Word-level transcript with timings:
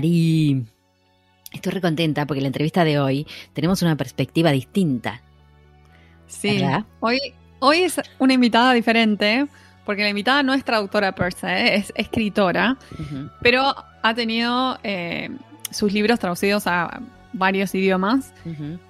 Mari. 0.00 0.64
Estoy 1.52 1.72
recontenta 1.72 2.24
porque 2.24 2.38
en 2.38 2.44
la 2.44 2.48
entrevista 2.48 2.84
de 2.84 2.98
hoy 2.98 3.26
tenemos 3.52 3.82
una 3.82 3.96
perspectiva 3.96 4.50
distinta. 4.50 5.20
Sí, 6.26 6.62
hoy, 7.00 7.18
hoy 7.58 7.80
es 7.80 8.00
una 8.18 8.32
invitada 8.32 8.72
diferente, 8.72 9.46
porque 9.84 10.02
la 10.02 10.08
invitada 10.08 10.42
no 10.42 10.54
es 10.54 10.64
traductora 10.64 11.14
per 11.14 11.34
se, 11.34 11.74
es 11.74 11.92
escritora, 11.96 12.78
pero 13.42 13.74
ha 14.02 14.14
tenido 14.14 14.78
eh, 14.84 15.28
sus 15.70 15.92
libros 15.92 16.18
traducidos 16.18 16.66
a 16.66 17.02
varios 17.34 17.74
idiomas 17.74 18.32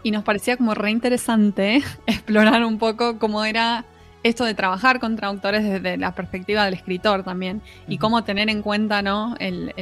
y 0.04 0.12
nos 0.12 0.22
parecía 0.22 0.56
como 0.56 0.74
re 0.74 0.92
interesante 0.92 1.82
explorar 2.06 2.64
un 2.64 2.78
poco 2.78 3.18
cómo 3.18 3.44
era 3.44 3.84
esto 4.22 4.44
de 4.44 4.54
trabajar 4.54 5.00
con 5.00 5.16
traductores 5.16 5.64
desde 5.64 5.96
la 5.96 6.14
perspectiva 6.14 6.64
del 6.64 6.74
escritor 6.74 7.24
también 7.24 7.62
y 7.88 7.98
cómo 7.98 8.24
tener 8.24 8.50
en 8.50 8.62
cuenta 8.62 9.02
¿no? 9.02 9.34
el, 9.38 9.72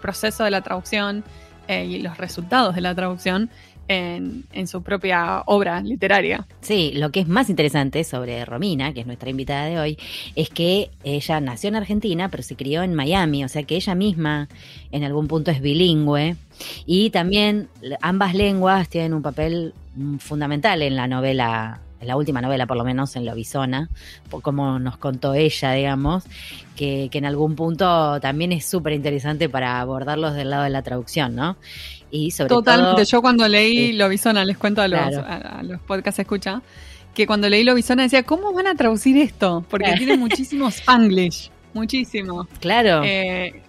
proceso 0.00 0.44
de 0.44 0.50
la 0.50 0.60
traducción 0.60 1.24
eh, 1.68 1.84
y 1.84 1.98
los 2.00 2.18
resultados 2.18 2.74
de 2.74 2.80
la 2.80 2.94
traducción 2.94 3.50
en, 3.88 4.66
su 4.66 4.82
propia 4.82 5.42
obra 5.46 5.80
literaria. 5.80 6.46
Sí, 6.60 6.92
lo 6.94 7.10
que 7.10 7.20
es 7.20 7.28
más 7.28 7.48
interesante 7.48 8.02
sobre 8.04 8.44
Romina, 8.44 8.92
que 8.92 9.00
es 9.00 9.06
nuestra 9.06 9.30
invitada 9.30 9.66
de 9.66 9.78
hoy, 9.78 9.98
es 10.34 10.48
que 10.50 10.90
ella 11.04 11.40
nació 11.40 11.68
en 11.68 11.76
Argentina, 11.76 12.28
pero 12.28 12.42
se 12.42 12.56
crió 12.56 12.82
en 12.82 12.94
Miami, 12.94 13.44
o 13.44 13.48
sea 13.48 13.62
que 13.62 13.76
ella 13.76 13.94
misma 13.94 14.48
en 14.90 15.04
algún 15.04 15.28
punto 15.28 15.50
es 15.50 15.60
bilingüe 15.60 16.36
y 16.84 17.10
también 17.10 17.68
ambas 18.00 18.34
lenguas 18.34 18.88
tienen 18.88 19.14
un 19.14 19.22
papel 19.22 19.72
fundamental 20.18 20.82
en 20.82 20.96
la 20.96 21.06
novela 21.06 21.80
en 22.06 22.08
la 22.08 22.16
última 22.16 22.40
novela 22.40 22.66
por 22.66 22.76
lo 22.76 22.84
menos 22.84 23.16
en 23.16 23.26
Lobizona, 23.26 23.90
como 24.42 24.78
nos 24.78 24.96
contó 24.96 25.34
ella, 25.34 25.72
digamos, 25.72 26.24
que, 26.76 27.10
en 27.12 27.24
algún 27.24 27.56
punto 27.56 28.20
también 28.20 28.52
es 28.52 28.64
súper 28.64 28.92
interesante 28.92 29.48
para 29.48 29.80
abordarlos 29.80 30.34
del 30.34 30.50
lado 30.50 30.62
de 30.62 30.70
la 30.70 30.82
traducción, 30.82 31.34
¿no? 31.34 31.56
Y 32.10 32.30
sobre 32.30 32.48
Totalmente, 32.48 33.04
yo 33.04 33.20
cuando 33.20 33.48
leí 33.48 33.92
Lobizona, 33.92 34.44
les 34.44 34.56
cuento 34.56 34.82
a 34.82 34.88
los, 34.88 35.00
a, 35.00 35.62
los 35.64 35.80
podcasts 35.80 36.20
escucha, 36.20 36.62
que 37.12 37.26
cuando 37.26 37.48
leí 37.48 37.64
Lobizona 37.64 38.04
decía, 38.04 38.22
¿cómo 38.22 38.52
van 38.52 38.68
a 38.68 38.76
traducir 38.76 39.16
esto? 39.16 39.64
Porque 39.68 39.92
tiene 39.98 40.16
muchísimos 40.16 40.76
Spanglish, 40.78 41.50
muchísimo. 41.74 42.46
Claro. 42.60 43.02
Eh, 43.04 43.62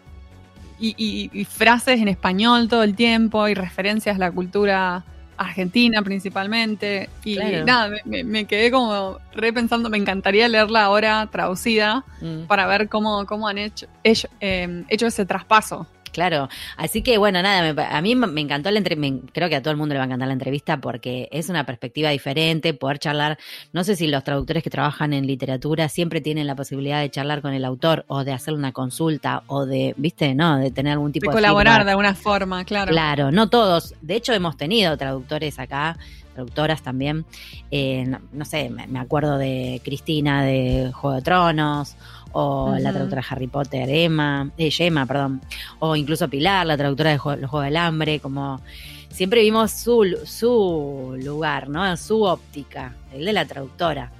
y, 0.79 1.31
y 1.33 1.45
frases 1.45 1.99
en 1.99 2.07
español 2.07 2.67
todo 2.67 2.83
el 2.83 2.95
tiempo 2.95 3.47
y 3.47 3.55
referencias 3.55 4.17
a 4.17 4.19
la 4.19 4.31
cultura 4.31 5.03
Argentina 5.37 6.01
principalmente. 6.01 7.09
Y 7.23 7.37
nada, 7.37 7.91
me, 8.05 8.45
quedé 8.45 8.71
como 8.71 9.19
repensando, 9.33 9.89
me 9.89 9.97
encantaría 9.97 10.47
leerla 10.47 10.83
ahora 10.83 11.27
traducida 11.31 12.03
mm. 12.21 12.43
para 12.47 12.67
ver 12.67 12.89
cómo, 12.89 13.25
cómo 13.25 13.47
han 13.47 13.57
hecho, 13.57 13.87
hecho, 14.03 14.27
eh, 14.39 14.83
hecho 14.89 15.07
ese 15.07 15.25
traspaso 15.25 15.87
Claro, 16.17 16.49
así 16.77 17.03
que 17.03 17.19
bueno, 17.19 17.43
nada, 17.43 17.75
a 17.95 18.01
mí 18.01 18.15
me 18.15 18.41
encantó 18.41 18.71
la 18.71 18.79
entrevista, 18.79 19.27
creo 19.33 19.49
que 19.49 19.55
a 19.55 19.61
todo 19.61 19.69
el 19.69 19.77
mundo 19.77 19.93
le 19.93 19.99
va 19.99 20.05
a 20.05 20.07
encantar 20.07 20.27
la 20.27 20.33
entrevista 20.33 20.81
porque 20.81 21.29
es 21.31 21.47
una 21.47 21.63
perspectiva 21.63 22.09
diferente, 22.09 22.73
poder 22.73 22.97
charlar, 22.97 23.37
no 23.71 23.83
sé 23.83 23.95
si 23.95 24.07
los 24.07 24.23
traductores 24.23 24.63
que 24.63 24.71
trabajan 24.71 25.13
en 25.13 25.27
literatura 25.27 25.89
siempre 25.89 26.19
tienen 26.19 26.47
la 26.47 26.55
posibilidad 26.55 27.01
de 27.01 27.11
charlar 27.11 27.43
con 27.43 27.53
el 27.53 27.63
autor 27.63 28.03
o 28.07 28.23
de 28.23 28.33
hacer 28.33 28.55
una 28.55 28.71
consulta 28.71 29.43
o 29.45 29.67
de, 29.67 29.93
viste, 29.95 30.33
no, 30.33 30.57
de 30.57 30.71
tener 30.71 30.93
algún 30.93 31.11
tipo 31.11 31.29
de... 31.29 31.35
colaborar 31.35 31.85
de 31.85 31.91
alguna 31.91 32.15
forma, 32.15 32.65
claro. 32.65 32.91
Claro, 32.91 33.31
no 33.31 33.51
todos, 33.51 33.93
de 34.01 34.15
hecho 34.15 34.33
hemos 34.33 34.57
tenido 34.57 34.97
traductores 34.97 35.59
acá 35.59 35.99
traductoras 36.33 36.83
también. 36.83 37.25
Eh, 37.71 38.05
no, 38.31 38.45
sé, 38.45 38.69
me, 38.69 38.99
acuerdo 38.99 39.37
de 39.37 39.81
Cristina 39.83 40.43
de 40.43 40.91
Juego 40.93 41.15
de 41.15 41.21
Tronos, 41.23 41.95
o 42.39 42.77
la 42.79 42.91
traductora 42.91 43.23
de 43.23 43.27
Harry 43.31 43.47
Potter, 43.47 43.89
Emma, 43.89 44.51
eh, 44.59 44.69
Gemma, 44.69 45.07
perdón, 45.07 45.41
o 45.79 45.95
incluso 45.95 46.29
Pilar, 46.29 46.67
la 46.67 46.77
traductora 46.77 47.09
de 47.09 47.15
Los 47.15 47.49
Juegos 47.49 47.63
del 47.63 47.77
Hambre, 47.77 48.19
como 48.19 48.61
siempre 49.09 49.41
vimos 49.41 49.71
su, 49.71 50.05
su 50.23 51.17
lugar, 51.23 51.67
¿no? 51.67 51.97
Su 51.97 52.21
óptica, 52.21 52.93
el 53.11 53.25
de 53.25 53.33
la 53.33 53.45
traductora. 53.45 54.11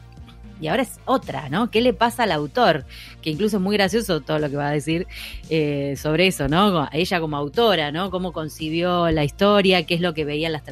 Y 0.59 0.67
ahora 0.67 0.83
es 0.83 0.99
otra, 1.05 1.49
¿no? 1.49 1.69
¿Qué 1.69 1.81
le 1.81 1.93
pasa 1.93 2.23
al 2.23 2.31
autor? 2.31 2.85
Que 3.21 3.29
incluso 3.29 3.57
es 3.57 3.63
muy 3.63 3.75
gracioso 3.77 4.21
todo 4.21 4.39
lo 4.39 4.49
que 4.49 4.55
va 4.55 4.69
a 4.69 4.71
decir 4.71 5.07
eh, 5.49 5.95
sobre 5.97 6.27
eso, 6.27 6.47
¿no? 6.47 6.87
Ella 6.91 7.19
como 7.19 7.37
autora, 7.37 7.91
¿no? 7.91 8.09
Cómo 8.09 8.33
concibió 8.33 9.09
la 9.11 9.23
historia, 9.23 9.85
qué 9.85 9.95
es 9.95 10.01
lo 10.01 10.13
que 10.13 10.25
veía 10.25 10.49
las 10.49 10.63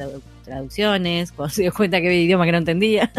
traducciones, 0.44 1.32
cuando 1.32 1.54
se 1.54 1.62
dio 1.62 1.72
cuenta 1.72 2.00
que 2.00 2.08
había 2.08 2.22
idioma 2.22 2.44
que 2.44 2.52
no 2.52 2.58
entendía. 2.58 3.12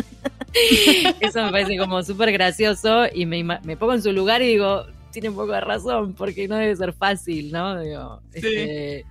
Eso 1.19 1.44
me 1.45 1.51
parece 1.51 1.77
como 1.77 2.03
súper 2.03 2.31
gracioso 2.31 3.06
y 3.13 3.25
me, 3.25 3.59
pongo 3.77 3.94
en 3.94 4.01
su 4.01 4.11
lugar 4.11 4.41
y 4.41 4.47
digo, 4.47 4.85
tiene 5.11 5.29
un 5.29 5.35
poco 5.35 5.53
de 5.53 5.61
razón, 5.61 6.13
porque 6.13 6.47
no 6.47 6.56
debe 6.56 6.75
ser 6.75 6.94
fácil, 6.94 7.51
¿no? 7.51 7.79
Digo, 7.79 8.22
este, 8.33 9.06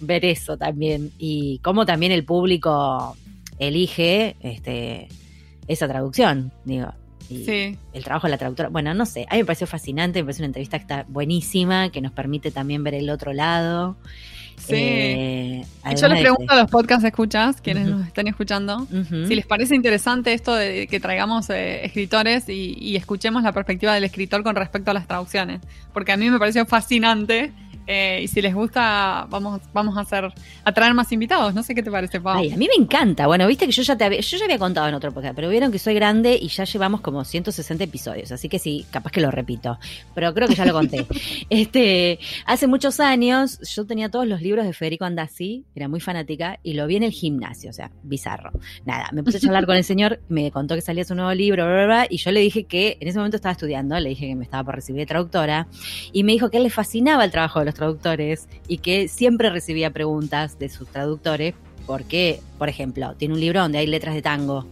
ver 0.00 0.24
eso 0.24 0.56
también 0.56 1.10
y 1.18 1.58
cómo 1.62 1.84
también 1.84 2.12
el 2.12 2.24
público 2.24 3.16
elige 3.58 4.36
este, 4.40 5.08
esa 5.68 5.86
traducción, 5.86 6.52
digo. 6.64 6.92
Y 7.30 7.76
el 7.92 8.04
trabajo 8.04 8.26
de 8.26 8.30
la 8.30 8.38
traductora. 8.38 8.70
Bueno, 8.70 8.94
no 8.94 9.04
sé, 9.04 9.26
a 9.28 9.34
mí 9.34 9.40
me 9.40 9.44
pareció 9.44 9.66
fascinante, 9.66 10.20
me 10.20 10.24
parece 10.24 10.40
una 10.40 10.46
entrevista 10.46 10.78
que 10.78 10.82
está 10.82 11.04
buenísima, 11.08 11.90
que 11.90 12.00
nos 12.00 12.12
permite 12.12 12.50
también 12.50 12.82
ver 12.82 12.94
el 12.94 13.10
otro 13.10 13.34
lado. 13.34 13.96
Sí. 14.56 14.74
Eh, 14.74 15.64
yo 15.96 16.08
les 16.08 16.20
pregunto 16.20 16.52
a 16.52 16.56
los 16.56 16.70
podcast 16.70 17.04
escuchas, 17.04 17.60
quienes 17.60 17.86
nos 17.86 18.06
estén 18.06 18.28
escuchando, 18.28 18.86
si 19.28 19.34
les 19.34 19.46
parece 19.46 19.76
interesante 19.76 20.32
esto 20.32 20.54
de 20.54 20.86
que 20.88 20.98
traigamos 21.00 21.48
eh, 21.50 21.84
escritores 21.84 22.48
y, 22.48 22.76
y, 22.78 22.96
escuchemos 22.96 23.42
la 23.42 23.52
perspectiva 23.52 23.94
del 23.94 24.04
escritor 24.04 24.42
con 24.42 24.56
respecto 24.56 24.90
a 24.90 24.94
las 24.94 25.06
traducciones. 25.06 25.60
Porque 25.92 26.12
a 26.12 26.16
mí 26.16 26.28
me 26.28 26.38
pareció 26.38 26.66
fascinante 26.66 27.52
eh, 27.90 28.20
y 28.22 28.28
si 28.28 28.42
les 28.42 28.54
gusta, 28.54 29.26
vamos, 29.30 29.62
vamos 29.72 29.96
a 29.96 30.00
hacer, 30.00 30.30
a 30.62 30.72
traer 30.72 30.92
más 30.92 31.10
invitados. 31.10 31.54
No 31.54 31.62
sé 31.62 31.74
qué 31.74 31.82
te 31.82 31.90
parece, 31.90 32.20
Pau. 32.20 32.36
Ay, 32.36 32.52
a 32.52 32.56
mí 32.58 32.68
me 32.68 32.84
encanta. 32.84 33.26
Bueno, 33.26 33.46
viste 33.46 33.64
que 33.64 33.72
yo 33.72 33.82
ya 33.82 33.96
te 33.96 34.04
había, 34.04 34.20
yo 34.20 34.36
ya 34.36 34.44
había 34.44 34.58
contado 34.58 34.88
en 34.88 34.94
otro 34.94 35.10
podcast, 35.10 35.34
pero 35.34 35.48
vieron 35.48 35.72
que 35.72 35.78
soy 35.78 35.94
grande 35.94 36.38
y 36.38 36.48
ya 36.48 36.64
llevamos 36.64 37.00
como 37.00 37.24
160 37.24 37.82
episodios, 37.82 38.30
así 38.30 38.50
que 38.50 38.58
sí, 38.58 38.84
capaz 38.90 39.10
que 39.10 39.22
lo 39.22 39.30
repito. 39.30 39.78
Pero 40.14 40.34
creo 40.34 40.46
que 40.48 40.54
ya 40.54 40.66
lo 40.66 40.74
conté. 40.74 41.06
este, 41.48 42.18
hace 42.44 42.66
muchos 42.66 43.00
años 43.00 43.58
yo 43.74 43.86
tenía 43.86 44.10
todos 44.10 44.26
los 44.26 44.42
libros 44.42 44.66
de 44.66 44.74
Federico 44.74 45.06
Andassi, 45.06 45.64
era 45.74 45.88
muy 45.88 46.00
fanática, 46.00 46.60
y 46.62 46.74
lo 46.74 46.86
vi 46.86 46.96
en 46.96 47.04
el 47.04 47.12
gimnasio, 47.12 47.70
o 47.70 47.72
sea, 47.72 47.90
bizarro. 48.02 48.50
Nada, 48.84 49.08
me 49.12 49.22
puse 49.22 49.38
a 49.38 49.40
charlar 49.40 49.64
con 49.64 49.76
el 49.76 49.84
señor, 49.84 50.20
me 50.28 50.50
contó 50.50 50.74
que 50.74 50.82
salía 50.82 51.04
su 51.04 51.14
nuevo 51.14 51.32
libro, 51.32 51.64
bla, 51.64 51.74
bla, 51.74 51.86
bla, 51.86 52.06
y 52.10 52.18
yo 52.18 52.32
le 52.32 52.40
dije 52.40 52.64
que 52.64 52.98
en 53.00 53.08
ese 53.08 53.16
momento 53.16 53.36
estaba 53.36 53.52
estudiando, 53.52 53.98
le 53.98 54.10
dije 54.10 54.26
que 54.26 54.34
me 54.36 54.44
estaba 54.44 54.62
por 54.62 54.74
recibir 54.74 55.00
de 55.00 55.06
traductora, 55.06 55.68
y 56.12 56.22
me 56.22 56.32
dijo 56.32 56.50
que 56.50 56.58
a 56.58 56.60
él 56.60 56.64
le 56.64 56.70
fascinaba 56.70 57.24
el 57.24 57.30
trabajo 57.30 57.60
de 57.60 57.64
los 57.64 57.77
traductores 57.78 58.46
y 58.66 58.78
que 58.78 59.08
siempre 59.08 59.48
recibía 59.48 59.90
preguntas 59.90 60.58
de 60.58 60.68
sus 60.68 60.88
traductores 60.88 61.54
porque, 61.86 62.40
por 62.58 62.68
ejemplo, 62.68 63.14
tiene 63.16 63.32
un 63.32 63.40
libro 63.40 63.62
donde 63.62 63.78
hay 63.78 63.86
letras 63.86 64.14
de 64.14 64.20
tango. 64.20 64.66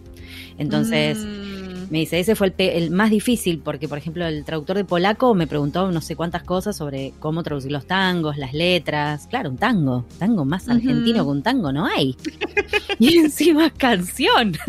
Entonces, 0.59 1.17
mm. 1.17 1.91
me 1.91 2.01
dice, 2.01 2.19
ese 2.19 2.35
fue 2.35 2.53
el, 2.59 2.91
más 2.91 3.11
difícil 3.11 3.59
porque, 3.59 3.89
por 3.89 3.97
ejemplo, 3.97 4.27
el 4.27 4.45
traductor 4.45 4.77
de 4.77 4.85
polaco 4.85 5.35
me 5.35 5.47
preguntó 5.47 5.91
no 5.91 6.03
sé 6.03 6.15
cuántas 6.15 6.43
cosas 6.43 6.77
sobre 6.77 7.15
cómo 7.19 7.43
traducir 7.43 7.73
los 7.73 7.87
tangos, 7.87 8.37
las 8.37 8.53
letras. 8.53 9.27
Claro, 9.29 9.49
un 9.49 9.57
tango, 9.57 10.05
tango 10.19 10.45
más 10.45 10.69
argentino 10.69 11.25
que 11.25 11.31
un 11.31 11.43
tango 11.43 11.73
no 11.73 11.87
hay. 11.87 12.17
y 12.99 13.17
encima 13.19 13.71
canción. 13.71 14.53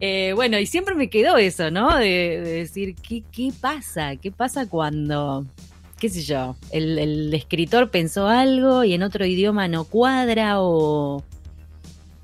Eh, 0.00 0.32
bueno, 0.34 0.58
y 0.58 0.66
siempre 0.66 0.94
me 0.94 1.10
quedó 1.10 1.36
eso, 1.36 1.70
¿no? 1.70 1.96
De, 1.96 2.40
decir, 2.40 2.94
¿qué, 2.94 3.22
¿qué 3.32 3.52
pasa? 3.60 4.16
¿Qué 4.16 4.30
pasa 4.30 4.66
cuando 4.66 5.44
qué 5.98 6.08
sé 6.08 6.22
yo, 6.22 6.56
el, 6.70 7.32
escritor 7.32 7.90
pensó 7.90 8.28
algo 8.28 8.84
y 8.84 8.94
en 8.94 9.02
otro 9.02 9.24
idioma 9.24 9.68
no 9.68 9.84
cuadra 9.84 10.60
o... 10.60 11.22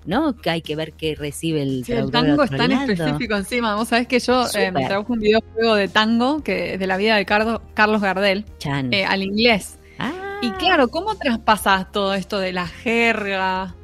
¿no? 0.05 0.37
Que 0.37 0.51
hay 0.51 0.63
que 0.63 0.75
ver 0.75 0.95
qué 0.95 1.15
recibe 1.15 1.63
el 1.63 1.85
sí, 1.85 1.93
el 1.93 2.11
tango 2.11 2.43
es 2.43 2.51
tan 2.51 2.73
específico 2.73 3.37
encima. 3.37 3.77
Vos 3.77 3.89
sabés 3.89 4.09
que 4.09 4.19
yo 4.19 4.47
eh, 4.55 4.73
trabajo 4.73 5.13
un 5.13 5.21
videojuego 5.21 5.77
de 5.77 5.87
tango 5.87 6.43
que 6.43 6.75
es 6.75 6.81
de 6.81 6.87
la 6.89 6.97
vida 6.97 7.15
de 7.15 7.25
Carlos 7.25 8.01
Gardel 8.01 8.45
eh, 8.91 9.05
al 9.05 9.23
inglés. 9.23 9.79
Ah. 10.01 10.41
Y 10.43 10.51
claro, 10.53 10.89
¿cómo 10.89 11.15
traspasas 11.15 11.93
todo 11.93 12.15
esto 12.15 12.41
de 12.41 12.53
la 12.53 12.67
jerga? 12.67 13.77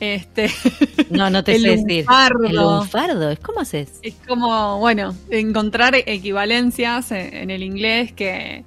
Este, 0.00 0.50
no, 1.10 1.30
no 1.30 1.44
te 1.44 1.56
sé 1.60 1.76
decir. 1.76 2.04
El 2.48 2.56
lunfardo, 2.56 3.32
¿cómo 3.40 3.60
haces? 3.60 4.00
Es 4.02 4.14
como, 4.26 4.80
bueno, 4.80 5.14
encontrar 5.30 5.94
equivalencias 5.94 7.12
en 7.12 7.50
el 7.50 7.62
inglés 7.62 8.12
que, 8.12 8.64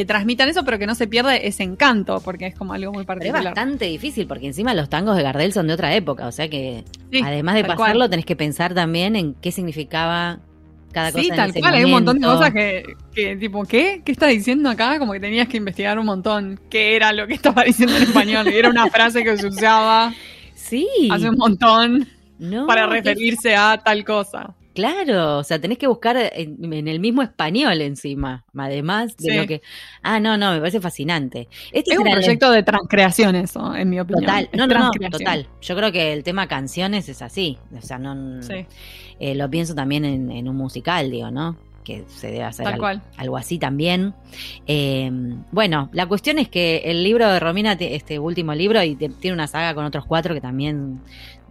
que 0.00 0.06
transmitan 0.06 0.48
eso, 0.48 0.64
pero 0.64 0.78
que 0.78 0.86
no 0.86 0.94
se 0.94 1.06
pierde 1.06 1.46
ese 1.46 1.62
encanto, 1.62 2.22
porque 2.24 2.46
es 2.46 2.54
como 2.54 2.72
algo 2.72 2.90
muy 2.90 3.04
particular. 3.04 3.42
es 3.42 3.44
bastante 3.44 3.84
difícil, 3.84 4.26
porque 4.26 4.46
encima 4.46 4.72
los 4.72 4.88
tangos 4.88 5.14
de 5.14 5.22
Gardel 5.22 5.52
son 5.52 5.66
de 5.66 5.74
otra 5.74 5.94
época, 5.94 6.26
o 6.26 6.32
sea 6.32 6.48
que 6.48 6.84
además 7.22 7.56
de 7.56 7.64
pasarlo, 7.64 8.08
tenés 8.08 8.24
que 8.24 8.34
pensar 8.34 8.72
también 8.72 9.14
en 9.14 9.34
qué 9.34 9.52
significaba 9.52 10.38
cada 10.90 11.12
cosa. 11.12 11.22
Sí, 11.22 11.28
tal 11.28 11.52
cual, 11.52 11.74
hay 11.74 11.84
un 11.84 11.90
montón 11.90 12.18
de 12.18 12.26
cosas 12.26 12.50
que, 12.50 12.96
que, 13.14 13.36
tipo, 13.36 13.62
¿qué? 13.66 14.00
¿Qué 14.02 14.10
está 14.10 14.28
diciendo 14.28 14.70
acá? 14.70 14.98
Como 14.98 15.12
que 15.12 15.20
tenías 15.20 15.48
que 15.48 15.58
investigar 15.58 15.98
un 15.98 16.06
montón 16.06 16.58
qué 16.70 16.96
era 16.96 17.12
lo 17.12 17.26
que 17.26 17.34
estaba 17.34 17.64
diciendo 17.64 17.94
en 17.94 18.04
español. 18.04 18.48
Era 18.48 18.70
una 18.70 18.86
frase 18.88 19.22
que 19.22 19.36
se 19.36 19.48
usaba 19.48 20.14
sí. 20.54 20.88
hace 21.10 21.28
un 21.28 21.36
montón 21.36 22.08
para 22.66 22.86
referirse 22.86 23.54
a 23.54 23.76
tal 23.84 24.02
cosa. 24.02 24.54
Claro, 24.74 25.38
o 25.38 25.44
sea, 25.44 25.60
tenés 25.60 25.78
que 25.78 25.88
buscar 25.88 26.16
en, 26.16 26.88
el 26.88 27.00
mismo 27.00 27.22
español 27.22 27.80
encima, 27.80 28.44
además 28.56 29.16
de 29.16 29.36
lo 29.36 29.46
que... 29.46 29.62
Ah, 30.02 30.20
no, 30.20 30.36
no, 30.36 30.52
me 30.52 30.58
parece 30.58 30.80
fascinante. 30.80 31.48
Este 31.72 31.94
es 31.94 31.98
un 31.98 32.10
proyecto 32.10 32.50
de 32.52 32.62
transcreación 32.62 33.34
eso, 33.34 33.74
en 33.74 33.90
mi 33.90 33.98
opinión. 33.98 34.24
Total, 34.24 34.48
no, 34.52 34.66
no, 34.68 34.78
no, 34.78 35.10
total. 35.10 35.48
Yo 35.60 35.74
creo 35.76 35.90
que 35.90 36.12
el 36.12 36.22
tema 36.22 36.46
canciones 36.46 37.08
es 37.08 37.20
así, 37.20 37.58
o 37.76 37.82
sea, 37.82 37.98
no... 37.98 38.40
Eh, 39.18 39.34
lo 39.34 39.50
pienso 39.50 39.74
también 39.74 40.04
en, 40.04 40.48
un 40.48 40.56
musical, 40.56 41.10
digo, 41.10 41.30
¿no? 41.30 41.58
Que 41.84 42.04
se 42.08 42.28
debe 42.28 42.44
hacer 42.44 42.66
algo, 42.66 43.36
así 43.36 43.58
también. 43.58 44.14
Eh, 44.66 45.10
bueno, 45.50 45.88
la 45.92 46.06
cuestión 46.06 46.38
es 46.38 46.48
que 46.48 46.82
el 46.84 47.02
libro 47.02 47.28
de 47.28 47.40
Romina, 47.40 47.72
este 47.72 48.18
último 48.18 48.54
libro, 48.54 48.82
y 48.82 48.96
tiene 48.96 49.32
una 49.32 49.46
saga 49.46 49.74
con 49.74 49.84
otros 49.84 50.04
cuatro 50.06 50.34
que 50.34 50.40
también 50.40 51.00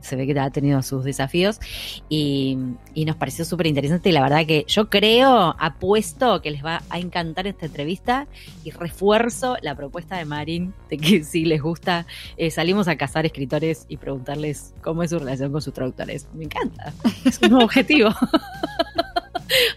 se 0.02 0.16
ve 0.16 0.26
que 0.26 0.40
ha 0.40 0.50
tenido 0.50 0.82
sus 0.82 1.04
desafíos 1.04 1.60
y, 2.08 2.58
nos 2.96 3.16
pareció 3.16 3.44
súper 3.44 3.68
interesante 3.68 4.10
y 4.10 4.12
la 4.12 4.22
verdad 4.22 4.46
que 4.46 4.66
yo 4.68 4.90
creo, 4.90 5.56
apuesto 5.58 6.42
que 6.42 6.52
les 6.52 6.64
va 6.64 6.84
a 6.90 7.00
encantar 7.00 7.48
esta 7.48 7.66
entrevista 7.66 8.28
y 8.64 8.72
refuerzo 8.72 9.58
la 9.62 9.76
propuesta 9.76 10.18
de 10.18 10.26
Marín 10.26 10.74
de 10.90 10.98
que 10.98 11.24
si 11.24 11.46
les 11.46 11.62
gusta 11.62 12.06
eh, 12.38 12.52
salimos 12.52 12.88
a 12.88 12.98
cazar 12.98 13.26
escritores 13.26 13.86
y 13.90 13.98
preguntarles 13.98 14.74
cómo 14.82 15.02
es 15.02 15.10
su 15.10 15.20
relación 15.20 15.52
con 15.52 15.62
sus 15.62 15.74
traductores. 15.74 16.28
Me 16.34 16.46
encanta, 16.46 16.94
es 17.26 17.40
un 17.42 17.50
nuevo 17.50 17.66
objetivo. 17.66 18.10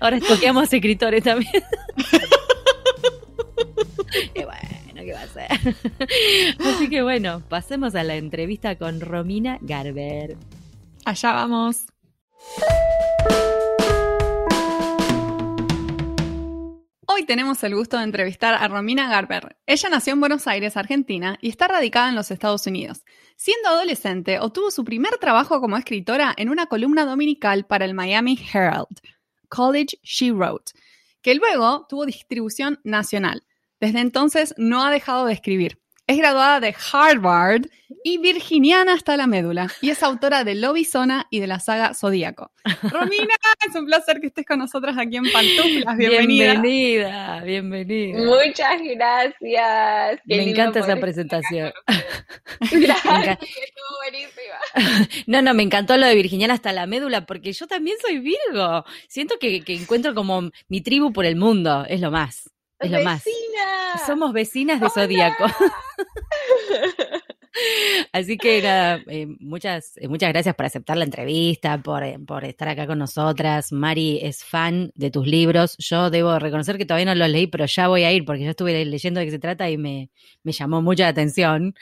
Ahora 0.00 0.16
escoqueamos 0.16 0.72
escritores 0.72 1.24
también. 1.24 1.62
va 5.12 5.22
a 5.22 5.28
ser. 5.28 5.48
Así 6.60 6.88
que 6.88 7.02
bueno, 7.02 7.42
pasemos 7.48 7.94
a 7.94 8.04
la 8.04 8.16
entrevista 8.16 8.76
con 8.76 9.00
Romina 9.00 9.58
Garber. 9.60 10.36
Allá 11.04 11.32
vamos. 11.32 11.86
Hoy 17.06 17.26
tenemos 17.26 17.62
el 17.62 17.74
gusto 17.74 17.98
de 17.98 18.04
entrevistar 18.04 18.54
a 18.54 18.68
Romina 18.68 19.08
Garber. 19.08 19.56
Ella 19.66 19.88
nació 19.90 20.14
en 20.14 20.20
Buenos 20.20 20.46
Aires, 20.46 20.76
Argentina, 20.76 21.36
y 21.42 21.50
está 21.50 21.68
radicada 21.68 22.08
en 22.08 22.14
los 22.14 22.30
Estados 22.30 22.66
Unidos. 22.66 23.04
Siendo 23.36 23.68
adolescente, 23.68 24.38
obtuvo 24.40 24.70
su 24.70 24.84
primer 24.84 25.18
trabajo 25.18 25.60
como 25.60 25.76
escritora 25.76 26.32
en 26.36 26.48
una 26.48 26.66
columna 26.66 27.04
dominical 27.04 27.66
para 27.66 27.84
el 27.84 27.92
Miami 27.92 28.38
Herald, 28.52 29.00
College 29.52 29.98
She 30.02 30.32
Wrote, 30.32 30.72
que 31.20 31.34
luego 31.34 31.86
tuvo 31.86 32.06
distribución 32.06 32.80
nacional. 32.84 33.44
Desde 33.80 34.00
entonces 34.00 34.54
no 34.56 34.82
ha 34.82 34.90
dejado 34.90 35.26
de 35.26 35.34
escribir. 35.34 35.81
Es 36.12 36.18
graduada 36.18 36.60
de 36.60 36.76
Harvard 36.92 37.62
y 38.04 38.18
virginiana 38.18 38.92
hasta 38.92 39.16
la 39.16 39.26
médula. 39.26 39.68
Y 39.80 39.88
es 39.88 40.02
autora 40.02 40.44
de 40.44 40.54
Lobizona 40.54 41.26
y 41.30 41.40
de 41.40 41.46
la 41.46 41.58
saga 41.58 41.94
Zodíaco. 41.94 42.52
Romina, 42.82 43.34
es 43.66 43.74
un 43.74 43.86
placer 43.86 44.20
que 44.20 44.26
estés 44.26 44.44
con 44.44 44.58
nosotras 44.58 44.98
aquí 44.98 45.16
en 45.16 45.24
Pantuflas. 45.32 45.96
Bienvenida. 45.96 46.60
Bienvenida, 46.60 47.40
bienvenida. 47.44 48.18
Muchas 48.18 48.82
gracias. 48.94 50.20
me 50.26 50.50
encanta 50.50 50.80
esa 50.80 50.96
presentación. 50.96 51.72
Gracias, 52.60 53.38
estuvo 53.40 53.96
buenísima. 54.02 55.16
No, 55.26 55.40
no, 55.40 55.54
me 55.54 55.62
encantó 55.62 55.96
lo 55.96 56.06
de 56.06 56.14
virginiana 56.14 56.52
hasta 56.52 56.72
la 56.72 56.86
médula 56.86 57.24
porque 57.24 57.54
yo 57.54 57.66
también 57.66 57.96
soy 58.02 58.18
Virgo. 58.18 58.84
Siento 59.08 59.38
que, 59.38 59.62
que 59.62 59.74
encuentro 59.74 60.14
como 60.14 60.50
mi 60.68 60.82
tribu 60.82 61.10
por 61.10 61.24
el 61.24 61.36
mundo. 61.36 61.86
Es 61.88 62.02
lo 62.02 62.10
más. 62.10 62.51
Es 62.82 62.90
lo 62.90 63.02
más. 63.02 63.22
Somos 64.06 64.32
vecinas 64.32 64.80
de 64.80 64.90
Zodíaco. 64.90 65.44
Así 68.12 68.38
que 68.38 68.62
nada, 68.62 69.02
eh, 69.08 69.26
muchas, 69.40 69.96
eh, 69.96 70.08
muchas 70.08 70.30
gracias 70.30 70.54
por 70.54 70.64
aceptar 70.64 70.96
la 70.96 71.04
entrevista, 71.04 71.82
por, 71.82 72.02
eh, 72.02 72.18
por, 72.18 72.44
estar 72.44 72.68
acá 72.68 72.86
con 72.86 72.98
nosotras. 72.98 73.72
Mari 73.72 74.20
es 74.22 74.42
fan 74.42 74.90
de 74.94 75.10
tus 75.10 75.26
libros. 75.26 75.76
Yo 75.78 76.10
debo 76.10 76.38
reconocer 76.38 76.78
que 76.78 76.86
todavía 76.86 77.06
no 77.06 77.14
los 77.14 77.28
leí, 77.28 77.46
pero 77.46 77.66
ya 77.66 77.88
voy 77.88 78.04
a 78.04 78.12
ir 78.12 78.24
porque 78.24 78.44
ya 78.44 78.50
estuve 78.50 78.84
leyendo 78.84 79.20
de 79.20 79.26
qué 79.26 79.32
se 79.32 79.38
trata 79.38 79.68
y 79.68 79.76
me, 79.76 80.10
me 80.42 80.52
llamó 80.52 80.80
mucha 80.80 81.08
atención. 81.08 81.74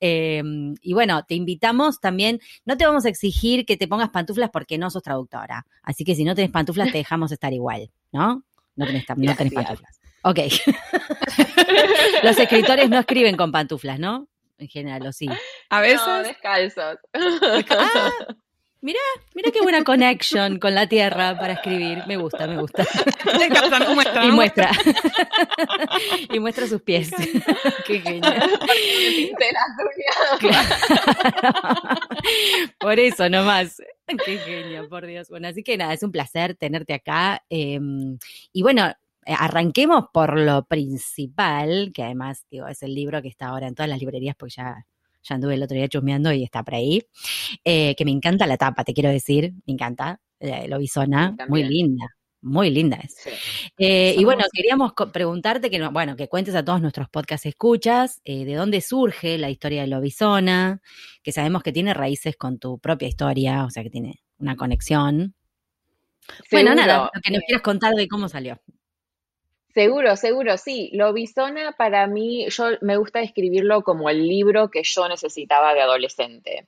Em, 0.00 0.74
y 0.80 0.92
bueno, 0.92 1.24
te 1.24 1.34
invitamos 1.34 2.00
también. 2.00 2.40
No 2.64 2.76
te 2.76 2.86
vamos 2.86 3.04
a 3.04 3.08
exigir 3.08 3.66
que 3.66 3.76
te 3.76 3.88
pongas 3.88 4.10
pantuflas 4.10 4.50
porque 4.50 4.78
no 4.78 4.90
sos 4.90 5.02
traductora. 5.02 5.66
Así 5.82 6.04
que 6.04 6.14
si 6.14 6.24
no 6.24 6.34
tenés 6.34 6.52
pantuflas, 6.52 6.92
te 6.92 6.98
dejamos 6.98 7.32
estar 7.32 7.52
igual, 7.52 7.90
¿no? 8.12 8.44
No 8.76 8.86
tenés, 8.86 9.04
no 9.08 9.34
tenés 9.34 9.52
pantuflas. 9.52 10.00
Ok. 10.26 10.40
Los 12.24 12.36
escritores 12.36 12.90
no 12.90 12.98
escriben 12.98 13.36
con 13.36 13.52
pantuflas, 13.52 14.00
¿no? 14.00 14.26
En 14.58 14.66
general, 14.66 15.06
o 15.06 15.12
sí. 15.12 15.28
A 15.70 15.80
veces. 15.80 16.04
No, 16.04 16.22
descalzos. 16.22 16.98
Ah, 17.70 18.10
mira, 18.80 19.00
mira 19.34 19.50
qué 19.50 19.60
buena 19.60 19.82
connection 19.84 20.58
con 20.58 20.74
la 20.74 20.88
tierra 20.88 21.38
para 21.38 21.54
escribir. 21.54 22.02
Me 22.08 22.16
gusta, 22.16 22.46
me 22.48 22.56
gusta. 22.56 22.84
y 24.24 24.30
muestra. 24.32 24.70
y 26.32 26.40
muestra 26.40 26.66
sus 26.66 26.82
pies. 26.82 27.10
qué 27.86 28.00
genial. 28.00 28.50
Por 32.78 32.98
eso 32.98 33.28
nomás. 33.28 33.80
Qué 34.24 34.38
genio, 34.38 34.88
por 34.88 35.06
Dios. 35.06 35.28
Bueno, 35.28 35.48
así 35.48 35.62
que 35.62 35.76
nada, 35.76 35.94
es 35.94 36.02
un 36.02 36.10
placer 36.10 36.56
tenerte 36.56 36.94
acá. 36.94 37.44
Em, 37.48 38.18
y 38.52 38.62
bueno, 38.62 38.92
arranquemos 39.34 40.06
por 40.12 40.38
lo 40.38 40.64
principal, 40.64 41.90
que 41.92 42.04
además 42.04 42.46
digo, 42.50 42.68
es 42.68 42.82
el 42.82 42.94
libro 42.94 43.22
que 43.22 43.28
está 43.28 43.48
ahora 43.48 43.66
en 43.66 43.74
todas 43.74 43.88
las 43.88 43.98
librerías, 43.98 44.36
porque 44.36 44.54
ya, 44.56 44.86
ya 45.22 45.34
anduve 45.34 45.54
el 45.54 45.62
otro 45.62 45.76
día 45.76 45.88
chusmeando 45.88 46.32
y 46.32 46.44
está 46.44 46.62
por 46.62 46.74
ahí. 46.74 47.02
Eh, 47.64 47.94
que 47.96 48.04
me 48.04 48.10
encanta 48.10 48.46
la 48.46 48.56
tapa, 48.56 48.84
te 48.84 48.94
quiero 48.94 49.10
decir, 49.10 49.52
me 49.66 49.72
encanta. 49.72 50.20
Eh, 50.38 50.68
lo 50.68 50.78
bisona, 50.78 51.36
muy 51.48 51.64
linda. 51.64 52.06
Muy 52.42 52.70
linda 52.70 52.98
es. 53.02 53.16
y 53.76 54.24
bueno, 54.24 54.44
queríamos 54.52 54.92
preguntarte 55.12 55.68
que, 55.68 55.84
bueno, 55.88 56.14
que 56.14 56.28
cuentes 56.28 56.54
a 56.54 56.64
todos 56.64 56.80
nuestros 56.80 57.08
podcast 57.08 57.44
escuchas 57.44 58.20
de 58.24 58.54
dónde 58.54 58.82
surge 58.82 59.36
la 59.36 59.50
historia 59.50 59.80
de 59.80 59.88
Lobizona, 59.88 60.80
que 61.24 61.32
sabemos 61.32 61.64
que 61.64 61.72
tiene 61.72 61.92
raíces 61.92 62.36
con 62.36 62.58
tu 62.60 62.78
propia 62.78 63.08
historia, 63.08 63.64
o 63.64 63.70
sea 63.70 63.82
que 63.82 63.90
tiene 63.90 64.22
una 64.38 64.54
conexión. 64.54 65.34
Bueno, 66.50 66.74
nada, 66.74 67.10
lo 67.12 67.20
que 67.20 67.32
nos 67.32 67.40
quieras 67.46 67.62
contar 67.62 67.94
de 67.94 68.06
cómo 68.06 68.28
salió. 68.28 68.60
Seguro, 69.76 70.16
seguro, 70.16 70.56
sí. 70.56 70.88
Lobizona 70.94 71.72
para 71.72 72.06
mí, 72.06 72.46
yo 72.48 72.64
me 72.80 72.96
gusta 72.96 73.18
describirlo 73.18 73.82
como 73.82 74.08
el 74.08 74.26
libro 74.26 74.70
que 74.70 74.80
yo 74.82 75.06
necesitaba 75.06 75.74
de 75.74 75.82
adolescente. 75.82 76.66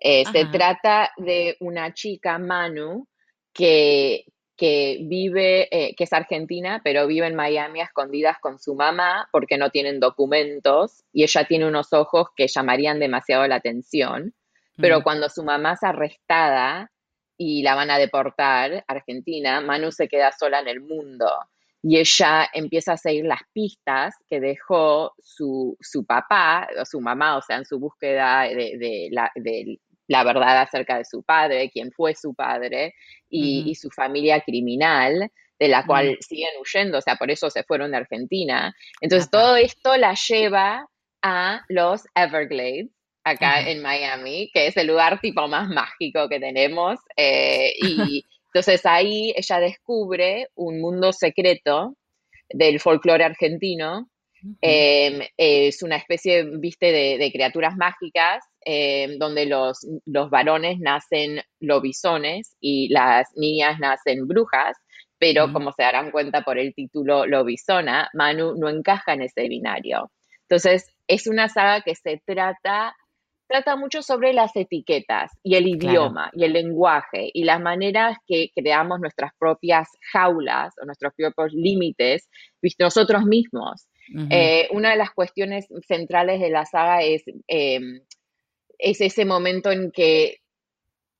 Eh, 0.00 0.24
se 0.32 0.44
trata 0.46 1.12
de 1.18 1.56
una 1.60 1.94
chica, 1.94 2.36
Manu, 2.40 3.06
que, 3.52 4.24
que 4.56 4.98
vive, 5.02 5.68
eh, 5.70 5.94
que 5.94 6.02
es 6.02 6.12
argentina, 6.12 6.80
pero 6.82 7.06
vive 7.06 7.28
en 7.28 7.36
Miami 7.36 7.80
a 7.80 7.84
escondidas 7.84 8.38
con 8.40 8.58
su 8.58 8.74
mamá 8.74 9.28
porque 9.30 9.56
no 9.56 9.70
tienen 9.70 10.00
documentos 10.00 11.04
y 11.12 11.22
ella 11.22 11.44
tiene 11.44 11.68
unos 11.68 11.92
ojos 11.92 12.30
que 12.34 12.48
llamarían 12.48 12.98
demasiado 12.98 13.46
la 13.46 13.54
atención. 13.54 14.34
Pero 14.76 15.04
cuando 15.04 15.28
su 15.28 15.44
mamá 15.44 15.74
es 15.74 15.84
arrestada 15.84 16.90
y 17.36 17.62
la 17.62 17.76
van 17.76 17.92
a 17.92 17.98
deportar 17.98 18.84
a 18.88 18.92
Argentina, 18.92 19.60
Manu 19.60 19.92
se 19.92 20.08
queda 20.08 20.32
sola 20.32 20.58
en 20.58 20.66
el 20.66 20.80
mundo 20.80 21.28
y 21.82 21.98
ella 21.98 22.48
empieza 22.52 22.94
a 22.94 22.96
seguir 22.96 23.24
las 23.24 23.40
pistas 23.52 24.14
que 24.28 24.40
dejó 24.40 25.14
su, 25.22 25.76
su 25.80 26.04
papá 26.04 26.68
o 26.80 26.84
su 26.84 27.00
mamá, 27.00 27.36
o 27.36 27.42
sea, 27.42 27.58
en 27.58 27.64
su 27.64 27.78
búsqueda 27.78 28.42
de, 28.42 29.08
la, 29.12 29.30
de 29.34 29.78
la, 30.08 30.24
verdad 30.24 30.60
acerca 30.60 30.98
de 30.98 31.04
su 31.04 31.22
padre, 31.22 31.70
quién 31.70 31.92
fue 31.92 32.14
su 32.14 32.34
padre 32.34 32.94
y, 33.28 33.74
su 33.76 33.90
familia 33.90 34.40
criminal 34.40 35.30
de 35.58 35.68
la 35.68 35.84
cual 35.84 36.16
siguen 36.20 36.50
huyendo, 36.60 36.98
o 36.98 37.00
sea, 37.00 37.16
por 37.16 37.30
eso 37.30 37.50
se 37.50 37.64
fueron 37.64 37.90
de 37.90 37.96
Argentina. 37.96 38.74
Entonces, 39.00 39.30
todo 39.30 39.56
esto 39.56 39.96
la 39.96 40.14
lleva 40.14 40.86
a 41.22 41.64
los 41.68 42.04
Everglades, 42.14 42.90
acá 43.24 43.68
en 43.68 43.82
Miami, 43.82 44.50
que 44.52 44.68
es 44.68 44.76
el 44.76 44.86
lugar 44.86 45.20
tipo 45.20 45.46
más 45.48 45.68
mágico 45.68 46.28
que 46.28 46.40
tenemos. 46.40 46.98
Eh, 47.16 47.72
y 47.82 48.24
Entonces 48.52 48.84
ahí 48.86 49.32
ella 49.36 49.60
descubre 49.60 50.48
un 50.54 50.80
mundo 50.80 51.12
secreto 51.12 51.96
del 52.48 52.80
folclore 52.80 53.24
argentino. 53.24 54.08
Em, 54.60 55.20
es 55.36 55.82
una 55.82 55.96
especie, 55.96 56.44
viste, 56.44 56.92
de, 56.92 57.30
criaturas 57.32 57.76
mágicas 57.76 58.44
em, 58.64 59.18
donde 59.18 59.46
los, 59.46 59.80
los, 60.06 60.30
varones 60.30 60.78
nacen 60.78 61.40
lobisones 61.58 62.56
y 62.60 62.88
las 62.88 63.26
niñas 63.34 63.80
nacen 63.80 64.28
brujas, 64.28 64.76
pero 65.18 65.52
como 65.52 65.72
se 65.72 65.82
darán 65.82 66.12
cuenta 66.12 66.42
por 66.42 66.56
el 66.58 66.72
título 66.72 67.26
Lobizona, 67.26 68.08
Manu 68.14 68.54
no 68.56 68.68
encaja 68.68 69.14
en 69.14 69.22
ese 69.22 69.48
binario. 69.48 70.12
Entonces, 70.42 70.86
es 71.08 71.26
una 71.26 71.48
saga 71.48 71.82
que 71.82 71.96
se 71.96 72.22
trata 72.24 72.94
trata 73.48 73.76
mucho 73.76 74.02
sobre 74.02 74.32
las 74.32 74.54
etiquetas 74.54 75.32
y 75.42 75.56
el 75.56 75.66
idioma 75.66 76.30
y 76.34 76.44
el 76.44 76.52
lenguaje 76.52 77.30
y 77.32 77.44
las 77.44 77.60
maneras 77.60 78.18
que 78.26 78.50
creamos 78.54 79.00
nuestras 79.00 79.32
propias 79.38 79.88
jaulas 80.12 80.74
o 80.80 80.84
nuestros 80.84 81.12
propios 81.16 81.52
límites, 81.52 82.28
nosotros 82.78 83.24
mismos. 83.24 83.88
Eh, 84.30 84.68
una 84.70 84.90
de 84.90 84.96
las 84.96 85.10
cuestiones 85.10 85.66
centrales 85.86 86.40
de 86.40 86.50
la 86.50 86.64
saga 86.64 87.02
es, 87.02 87.24
em, 87.46 88.00
es 88.78 89.00
ese 89.00 89.24
momento 89.24 89.70
en 89.70 89.90
que 89.90 90.38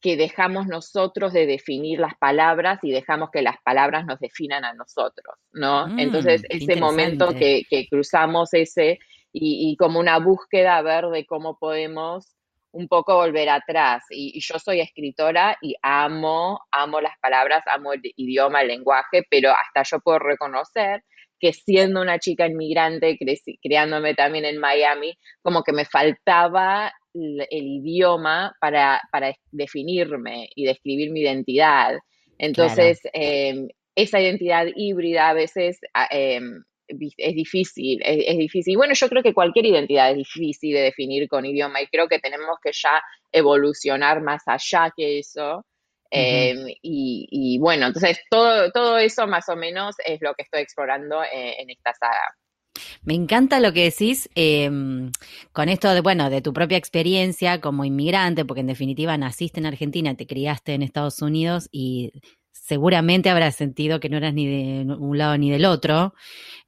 que 0.01 0.17
dejamos 0.17 0.67
nosotros 0.67 1.33
de 1.33 1.47
definir 1.47 1.99
las 1.99 2.15
palabras 2.19 2.79
y 2.83 2.93
dejamos 2.93 3.31
que 3.33 3.43
las 3.43 3.57
palabras 3.65 4.07
nos 4.07 4.21
definan 4.21 4.65
a 4.65 4.73
nosotros, 4.75 5.37
¿no? 5.53 5.89
Mm, 5.89 5.99
Entonces, 5.99 6.43
ese 6.49 6.77
momento 6.77 7.35
que, 7.35 7.65
cruzamos 7.91 8.55
ese 8.55 8.99
y, 9.33 9.77
como 9.77 10.01
una 10.01 10.19
búsqueda 10.19 10.77
a 10.77 10.83
ver 10.83 11.07
de 11.07 11.27
cómo 11.27 11.59
podemos 11.59 12.35
un 12.73 12.89
poco 12.89 13.15
volver 13.15 13.49
atrás. 13.49 14.05
Y, 14.11 14.41
yo 14.41 14.59
soy 14.59 14.81
escritora 14.81 15.57
y 15.61 15.75
amo, 15.83 16.61
amo 16.71 17.01
las 17.01 17.19
palabras, 17.21 17.63
amo 17.67 17.93
el 17.93 18.03
idioma, 18.17 18.63
el 18.63 18.69
lenguaje, 18.69 19.25
pero 19.31 19.51
hasta 19.51 19.83
yo 19.85 20.01
puedo 20.01 20.19
reconocer 20.19 21.03
que 21.41 21.53
siendo 21.53 22.01
una 22.01 22.19
chica 22.19 22.47
inmigrante, 22.47 23.17
criándome 23.63 24.15
también 24.15 24.45
en 24.45 24.59
Miami, 24.59 25.17
como 25.41 25.63
que 25.63 25.73
me 25.73 25.85
faltaba 25.85 26.93
el, 27.15 27.47
idioma 27.51 28.55
para, 28.61 29.01
definirme 29.53 30.49
y 30.55 30.65
describir 30.65 31.11
mi 31.13 31.21
identidad. 31.21 31.97
Entonces, 32.39 33.01
em, 33.13 33.69
esa 33.95 34.21
identidad 34.21 34.67
híbrida 34.77 35.29
a 35.29 35.35
veces 35.35 35.81
ah, 35.95 36.09
em, 36.11 36.63
es 36.89 37.35
difícil, 37.35 38.01
es, 38.05 38.39
difícil. 38.39 38.77
bueno, 38.77 38.95
yo 38.95 39.09
creo 39.09 39.23
que 39.23 39.35
cualquier 39.35 39.67
identidad 39.67 40.11
es 40.11 40.17
difícil 40.17 40.75
de 40.75 40.81
definir 40.81 41.29
con 41.29 41.45
idioma 41.45 41.83
y 41.83 41.87
creo 41.87 42.09
que 42.09 42.19
tenemos 42.19 42.57
que 42.63 42.71
ya 42.73 43.03
evolucionar 43.33 44.23
más 44.23 44.43
allá 44.47 44.93
que 44.97 45.19
eso. 45.19 45.65
Em, 46.11 46.67
y, 46.81 47.59
bueno, 47.61 47.89
entonces 47.89 48.21
todo, 48.31 48.71
todo 48.71 48.97
eso 48.99 49.27
más 49.27 49.49
o 49.51 49.57
menos 49.57 49.95
es 50.07 50.21
lo 50.23 50.35
que 50.35 50.43
estoy 50.43 50.63
explorando 50.63 51.23
eh, 51.23 51.61
en 51.61 51.71
esta 51.71 51.93
saga. 51.93 52.35
Me 53.03 53.15
encanta 53.15 53.61
lo 53.61 53.73
que 53.73 53.85
decís 53.85 54.29
em, 54.35 55.11
con 55.53 55.69
esto 55.69 55.93
de, 55.93 56.01
bueno, 56.01 56.31
de 56.31 56.43
tu 56.43 56.53
propia 56.53 56.79
experiencia 56.79 57.61
como 57.61 57.85
inmigrante, 57.85 58.45
porque 58.45 58.61
en 58.61 58.67
definitiva 58.67 59.17
naciste 59.17 59.61
en 59.61 59.67
Argentina, 59.67 60.15
te 60.15 60.27
criaste 60.27 60.75
en 60.75 60.83
Estados 60.83 61.21
Unidos 61.23 61.69
y 61.73 62.13
seguramente 62.69 63.31
habrás 63.31 63.57
sentido 63.57 63.99
que 63.99 64.11
no 64.11 64.19
eras 64.19 64.35
ni 64.35 64.47
de 64.47 64.93
un 64.93 65.17
lado 65.17 65.39
ni 65.39 65.51
del 65.51 65.65
otro. 65.65 66.15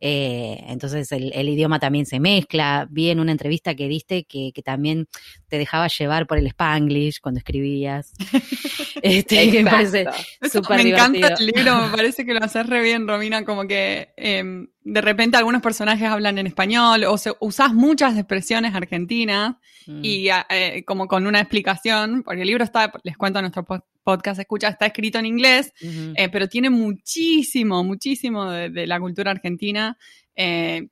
Eh, 0.00 0.64
entonces 0.68 1.12
el, 1.12 1.48
idioma 1.48 1.78
también 1.78 2.06
se 2.06 2.20
mezcla. 2.20 2.88
Vi 2.90 3.10
en 3.10 3.20
una 3.20 3.32
entrevista 3.32 3.74
que 3.74 3.86
diste 3.86 4.24
que, 4.24 4.50
también 4.64 5.08
te 5.48 5.58
dejaba 5.58 5.88
llevar 5.88 6.26
por 6.26 6.38
el 6.38 6.46
spanglish 6.46 7.20
cuando 7.20 7.38
escribías. 7.38 8.14
este, 9.02 9.62
me 9.62 9.70
parece 9.70 10.06
Me 10.40 10.90
encanta 10.90 11.34
el 11.38 11.46
libro, 11.46 11.82
me 11.82 11.96
parece 11.96 12.24
que 12.24 12.32
lo 12.32 12.42
haces 12.42 12.66
re 12.66 12.80
bien, 12.80 13.06
Romina, 13.06 13.44
como 13.44 13.66
que 13.66 14.14
em, 14.16 14.68
de 14.82 15.00
repente 15.00 15.36
algunos 15.36 15.60
personajes 15.60 16.08
hablan 16.08 16.38
en 16.38 16.46
español 16.46 17.04
o 17.04 17.18
se, 17.18 17.32
usás 17.40 17.74
muchas 17.74 18.16
expresiones 18.16 18.74
argentinas 18.74 19.56
mm. 19.86 20.00
y 20.02 20.28
eh, 20.48 20.84
como 20.86 21.06
con 21.06 21.26
una 21.26 21.40
explicación, 21.40 22.22
porque 22.22 22.40
el 22.42 22.46
libro 22.46 22.64
está, 22.64 22.92
les 23.02 23.16
cuento 23.16 23.38
a 23.38 23.42
nuestro 23.42 23.64
podcast 24.02 24.40
escucha, 24.40 24.68
está 24.68 24.86
escrito 24.86 25.18
en 25.18 25.26
inglés, 25.26 25.72
eh, 25.80 26.28
pero 26.30 26.48
tiene 26.48 26.70
muchísimo, 26.70 27.84
muchísimo 27.84 28.50
de, 28.50 28.86
la 28.86 28.98
cultura 28.98 29.30
argentina. 29.30 29.96
Eh, 30.34 30.88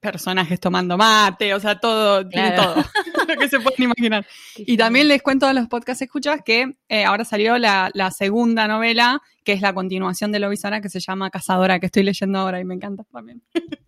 personajes 0.00 0.60
tomando 0.60 0.96
mate, 0.96 1.52
o 1.54 1.60
sea, 1.60 1.78
todo, 1.78 2.26
tiene 2.28 2.52
todo 2.52 2.76
que 3.38 3.48
se 3.48 3.60
pueden 3.60 3.84
imaginar. 3.84 4.26
y 4.56 4.76
también 4.76 5.08
les 5.08 5.22
cuento 5.22 5.46
a 5.46 5.52
los 5.52 5.68
podcast 5.68 6.02
escuchas 6.02 6.40
que 6.44 6.76
eh, 6.88 7.04
ahora 7.04 7.24
salió 7.24 7.58
la, 7.58 7.90
segunda 8.16 8.68
novela, 8.68 9.20
que 9.44 9.52
es 9.52 9.60
la 9.60 9.72
continuación 9.72 10.32
de 10.32 10.38
Lobizana, 10.38 10.80
que 10.80 10.88
se 10.88 11.00
llama 11.00 11.30
Cazadora, 11.30 11.80
que 11.80 11.86
estoy 11.86 12.02
leyendo 12.02 12.38
ahora 12.38 12.60
y 12.60 12.64
me 12.64 12.74
encanta 12.74 13.04
también. 13.12 13.42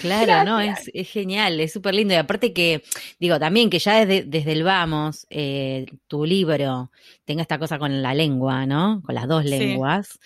Claro, 0.00 0.44
no, 0.44 0.60
es, 0.60 0.90
genial, 1.08 1.60
es 1.60 1.72
súper 1.72 1.94
lindo. 1.94 2.12
Y 2.12 2.16
aparte 2.16 2.52
que, 2.52 2.82
digo, 3.20 3.38
también 3.38 3.70
que 3.70 3.78
ya 3.78 4.04
desde, 4.04 4.24
desde 4.24 4.52
el 4.52 4.64
vamos, 4.64 5.24
eh, 5.30 5.86
tu 6.08 6.26
libro 6.26 6.90
tenga 7.24 7.42
esta 7.42 7.60
cosa 7.60 7.78
con 7.78 8.02
la 8.02 8.12
lengua, 8.12 8.66
¿no? 8.66 9.00
Con 9.06 9.14
las 9.14 9.28
dos 9.28 9.44
lenguas, 9.44 10.18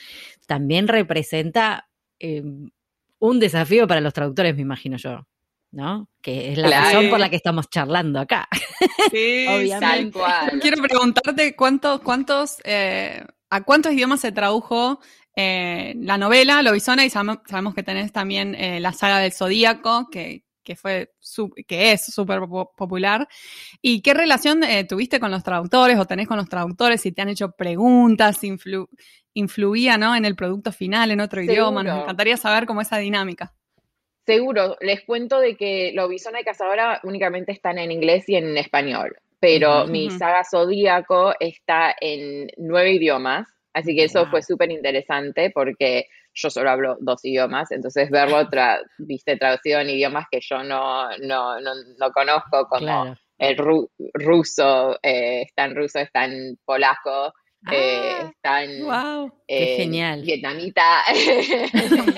también 0.46 0.88
representa... 0.88 1.88
Eh, 2.18 2.42
un 3.18 3.40
desafío 3.40 3.86
para 3.86 4.00
los 4.00 4.12
traductores, 4.12 4.54
me 4.54 4.62
imagino 4.62 4.96
yo, 4.96 5.26
¿no? 5.70 6.08
Que 6.22 6.52
es 6.52 6.58
la 6.58 6.68
razón 6.68 7.10
por 7.10 7.20
la 7.20 7.28
que 7.28 7.36
estamos 7.36 7.68
charlando 7.70 8.20
acá. 8.20 8.48
Sí, 9.10 9.46
obviamente. 9.48 10.20
Quiero 10.60 10.82
preguntarte 10.82 11.56
cuántos, 11.56 12.00
cuántos, 12.00 12.58
eh, 12.64 13.24
a 13.48 13.64
cuántos 13.64 13.92
idiomas 13.92 14.20
se 14.20 14.32
tradujo 14.32 15.00
eh, 15.34 15.94
la 15.98 16.18
novela 16.18 16.62
Lobizona 16.62 17.04
y 17.04 17.10
sabemos, 17.10 17.74
que 17.74 17.82
tenés 17.82 18.12
también 18.12 18.54
eh, 18.54 18.80
la 18.80 18.92
saga 18.92 19.18
del 19.18 19.32
Zodíaco, 19.32 20.08
que, 20.10 20.44
que 20.62 20.76
fue 20.76 21.12
que 21.66 21.92
es 21.92 22.04
súper 22.06 22.40
popular. 22.76 23.28
¿Y 23.80 24.02
qué 24.02 24.14
relación 24.14 24.60
tuviste 24.88 25.20
con 25.20 25.30
los 25.30 25.42
traductores 25.42 25.98
o 25.98 26.06
tenés 26.06 26.28
con 26.28 26.36
los 26.36 26.48
traductores? 26.48 27.00
Si 27.00 27.12
te 27.12 27.22
han 27.22 27.30
hecho 27.30 27.52
preguntas, 27.52 28.42
influ 28.44 28.88
influía 29.34 29.96
¿no? 29.96 30.14
en 30.16 30.24
el 30.24 30.34
producto 30.34 30.72
final, 30.72 31.10
en 31.10 31.20
otro 31.20 31.40
idioma. 31.42 31.82
Nos 31.82 32.02
encantaría 32.02 32.36
saber 32.36 32.66
cómo 32.66 32.80
esa 32.80 32.98
dinámica. 32.98 33.54
Seguro, 34.28 34.76
les 34.80 35.04
cuento 35.04 35.40
de 35.40 35.56
que 35.56 35.92
Lobizona 35.94 36.42
y 36.42 36.44
Cazadora 36.44 37.00
únicamente 37.02 37.50
están 37.50 37.78
en 37.78 37.90
inglés 37.90 38.28
y 38.28 38.36
en 38.36 38.58
español, 38.58 39.16
pero 39.40 39.86
mi 39.86 40.10
saga 40.10 40.44
Zodíaco 40.44 41.32
está 41.40 41.96
en 41.98 42.50
nueve 42.58 42.92
idiomas, 42.92 43.48
así 43.72 43.96
que 43.96 44.04
eso 44.04 44.26
fue 44.26 44.42
súper 44.42 44.70
interesante 44.70 45.50
porque 45.50 46.08
yo 46.34 46.50
solo 46.50 46.68
hablo 46.68 46.98
dos 47.00 47.24
idiomas, 47.24 47.72
entonces 47.72 48.10
verlo 48.10 48.36
otra, 48.52 48.82
viste, 48.98 49.38
traducido 49.38 49.80
en 49.80 49.88
idiomas 49.88 50.26
que 50.30 50.40
yo 50.42 50.62
no, 50.62 51.08
no, 51.20 51.58
no, 51.58 52.12
conozco, 52.12 52.68
como 52.68 53.16
el 53.38 53.56
ruso, 54.12 54.98
eh, 55.02 55.40
está 55.40 55.64
en 55.64 55.74
ruso, 55.74 56.00
está 56.00 56.26
en 56.26 56.58
polaco, 56.66 57.32
eh, 57.72 58.18
ah, 58.20 58.30
están 58.30 58.82
wow, 58.82 59.32
qué 59.46 59.76
genial. 59.76 60.22
vietnamita. 60.22 61.04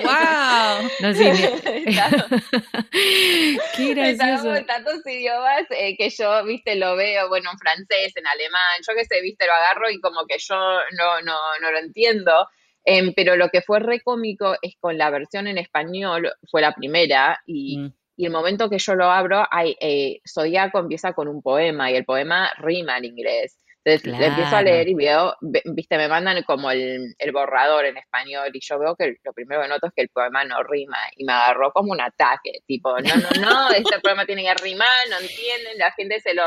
wow. 0.03 0.89
No, 1.01 1.13
sí, 1.13 1.23
qué 3.75 3.93
gracioso. 3.93 4.65
tantos 4.65 5.05
idiomas 5.05 5.65
eh, 5.71 5.95
que 5.97 6.09
yo, 6.09 6.43
viste, 6.45 6.75
lo 6.75 6.95
veo, 6.95 7.27
bueno, 7.29 7.49
en 7.51 7.57
francés, 7.57 8.15
en 8.15 8.27
alemán, 8.27 8.79
yo 8.87 8.93
qué 8.95 9.05
sé, 9.05 9.21
viste, 9.21 9.45
lo 9.45 9.53
agarro 9.53 9.89
y 9.89 9.99
como 9.99 10.25
que 10.27 10.37
yo 10.37 10.55
no, 10.55 11.21
no, 11.21 11.35
no 11.61 11.71
lo 11.71 11.79
entiendo. 11.79 12.47
Em, 12.83 13.13
pero 13.15 13.35
lo 13.35 13.49
que 13.49 13.61
fue 13.61 13.79
re 13.79 14.01
cómico 14.01 14.55
es 14.61 14.75
con 14.79 14.97
la 14.97 15.09
versión 15.09 15.47
en 15.47 15.57
español, 15.57 16.31
fue 16.49 16.61
la 16.61 16.73
primera, 16.73 17.39
y, 17.45 17.77
mm. 17.77 17.93
y 18.17 18.25
el 18.25 18.31
momento 18.31 18.69
que 18.69 18.79
yo 18.79 18.95
lo 18.95 19.11
abro, 19.11 19.45
hay, 19.51 19.75
eh, 19.79 20.19
Zodíaco 20.27 20.79
empieza 20.79 21.13
con 21.13 21.27
un 21.27 21.41
poema, 21.41 21.91
y 21.91 21.95
el 21.95 22.05
poema 22.05 22.51
rima 22.57 22.97
en 22.97 23.05
inglés. 23.05 23.57
Entonces 23.83 24.19
le 24.19 24.27
empiezo 24.27 24.55
a 24.55 24.61
leer 24.61 24.89
y 24.89 24.93
veo, 24.93 25.35
viste, 25.41 25.97
me 25.97 26.07
mandan 26.07 26.43
como 26.43 26.69
el, 26.69 27.15
borrador 27.33 27.85
en 27.85 27.97
español 27.97 28.49
y 28.53 28.59
yo 28.59 28.77
veo 28.77 28.95
que 28.95 29.17
lo 29.23 29.33
primero 29.33 29.63
que 29.63 29.67
noto 29.69 29.87
es 29.87 29.93
que 29.95 30.03
el 30.03 30.09
poema 30.09 30.43
no 30.43 30.61
rima 30.61 30.97
y 31.17 31.23
me 31.25 31.33
agarró 31.33 31.71
como 31.71 31.91
un 31.91 32.01
ataque, 32.01 32.59
tipo, 32.67 32.91
no, 32.99 33.15
no, 33.15 33.41
no, 33.41 33.71
este 33.75 33.99
poema 33.99 34.25
tiene 34.27 34.43
que 34.43 34.53
rimar, 34.63 34.87
no 35.09 35.17
entienden, 35.17 35.79
la 35.79 35.91
gente 35.93 36.19
se 36.19 36.35
lo, 36.35 36.43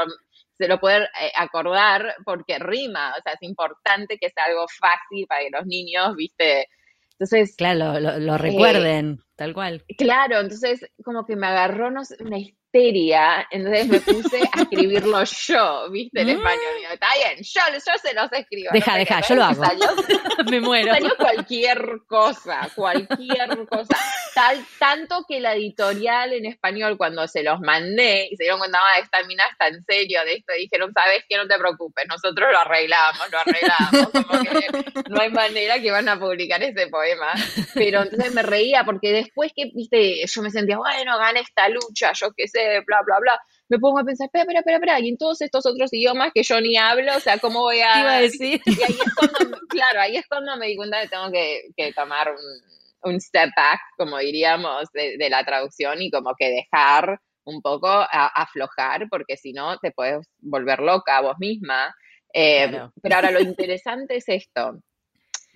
se 0.57 0.69
lo 0.69 0.79
puede 0.79 1.05
eh, 1.05 1.33
acordar 1.37 2.15
porque 2.25 2.61
rima, 2.61 3.15
o 3.19 3.23
sea, 3.23 3.33
es 3.33 3.43
importante 3.43 4.17
que 4.17 4.31
sea 4.31 4.45
algo 4.45 4.67
fácil 4.69 5.27
para 5.27 5.41
que 5.41 5.51
los 5.51 5.67
niños, 5.67 6.15
viste, 6.15 6.69
entonces... 7.15 7.57
Claro, 7.57 7.99
lo, 8.01 8.35
eh, 8.35 8.39
recuerden, 8.39 9.21
tal 9.37 9.55
cual. 9.55 9.85
Claro, 9.99 10.41
entonces 10.41 10.89
como 11.05 11.25
que 11.27 11.37
me 11.37 11.47
agarró 11.47 11.91
no, 11.91 12.03
una 12.21 12.39
entonces 12.75 13.87
me 13.87 14.01
puse 14.01 14.43
a 14.53 14.63
escribirlo 14.63 15.23
yo, 15.25 15.91
¿viste? 15.91 16.23
En 16.23 16.31
español. 16.31 16.75
Y 16.81 16.93
está 16.93 17.07
bien, 17.17 17.39
yo, 17.43 17.61
yo 17.73 17.99
se 18.03 18.15
los 18.15 18.33
escribo. 18.33 18.71
Deja, 18.73 18.97
deja, 18.97 19.21
yo 19.21 19.35
lo 19.37 19.45
hago. 19.45 19.63
me 20.51 20.61
muero. 20.61 20.93
Salió 20.93 21.17
cualquier 21.17 22.01
cosa, 22.07 22.69
cualquier 22.75 23.67
cosa. 23.71 23.97
Tal, 24.35 24.65
tanto 24.81 25.25
que 25.29 25.39
la 25.39 25.55
editorial 25.55 26.33
en 26.33 26.47
español, 26.47 26.97
cuando 26.97 27.29
se 27.29 27.45
los 27.45 27.61
mandé 27.61 28.29
y 28.31 28.37
se 28.37 28.45
dieron 28.45 28.59
cuenta, 28.59 28.81
ah, 28.81 28.99
esta 28.99 29.23
mina 29.25 29.45
está 29.53 29.69
en 29.69 29.85
serio 29.85 30.25
de 30.25 30.35
esto, 30.35 30.53
dijeron, 30.59 30.93
¿sabes 30.93 31.23
qué? 31.29 31.37
No 31.37 31.47
te 31.47 31.57
preocupes, 31.57 32.05
nosotros 32.09 32.51
lo 32.51 32.59
arreglamos, 32.59 33.31
lo 33.31 33.39
arreglamos. 33.39 34.11
Como 34.11 34.43
que 34.43 35.05
no 35.09 35.21
hay 35.21 35.31
manera 35.31 35.81
que 35.81 35.93
van 35.93 36.09
a 36.09 36.19
publicar 36.19 36.61
ese 36.63 36.89
poema. 36.89 37.33
Pero 37.75 38.03
entonces 38.03 38.35
me 38.35 38.43
reía 38.43 38.83
porque 38.85 39.13
después 39.13 39.53
que, 39.55 39.71
viste, 39.73 40.27
yo 40.27 40.43
me 40.43 40.51
sentía, 40.51 40.79
bueno, 40.79 41.17
gana 41.19 41.39
esta 41.39 41.69
lucha, 41.69 42.13
yo 42.15 42.33
qué 42.37 42.49
sé, 42.49 42.64
bla, 42.87 43.03
bla, 43.05 43.19
bla, 43.21 43.41
me 43.69 43.79
pongo 43.79 43.99
a 43.99 44.05
pensar, 44.05 44.27
espera, 44.27 44.43
espera, 44.43 44.61
espera, 44.61 44.77
espera, 44.77 45.01
y 45.01 45.09
en 45.09 45.17
todos 45.17 45.41
estos 45.41 45.65
otros 45.67 45.93
idiomas 45.93 46.33
que 46.35 46.43
yo 46.43 46.61
ni 46.61 46.77
hablo, 46.77 47.17
o 47.17 47.21
sea, 47.21 47.39
¿cómo 47.39 47.61
voy 47.61 47.81
a...? 47.81 48.01
Iba 48.01 48.17
a 48.17 48.21
decir. 48.21 48.61
Y 48.65 48.83
ahí 48.83 48.99
es 49.07 49.15
cuando, 49.15 49.59
claro, 49.69 50.01
ahí 50.01 50.17
es 50.17 50.27
cuando 50.27 50.57
me 50.57 50.67
di 50.67 50.77
cuenta 50.77 51.01
que 51.01 51.09
tengo 51.09 51.31
que, 51.31 51.63
que 51.77 51.93
tomar 51.93 52.31
un, 52.31 53.11
un, 53.13 53.21
step 53.21 53.51
back, 53.57 53.81
como 53.97 54.19
diríamos, 54.19 54.91
de, 54.93 55.17
de, 55.17 55.31
la 55.31 55.45
traducción 55.45 56.01
y 56.03 56.11
como 56.11 56.35
que 56.39 56.51
dejar 56.51 57.19
un 57.45 57.61
poco 57.63 57.89
a, 57.89 58.27
aflojar, 58.27 59.07
porque 59.09 59.37
si 59.37 59.53
no 59.53 59.79
te 59.79 59.93
puedes 59.93 60.27
volver 60.39 60.81
loca 60.81 61.21
vos 61.21 61.37
misma. 61.39 61.95
Eh, 62.33 62.89
pero 63.01 63.15
ahora 63.15 63.31
lo 63.31 63.41
interesante 63.41 64.17
es 64.17 64.29
esto. 64.29 64.81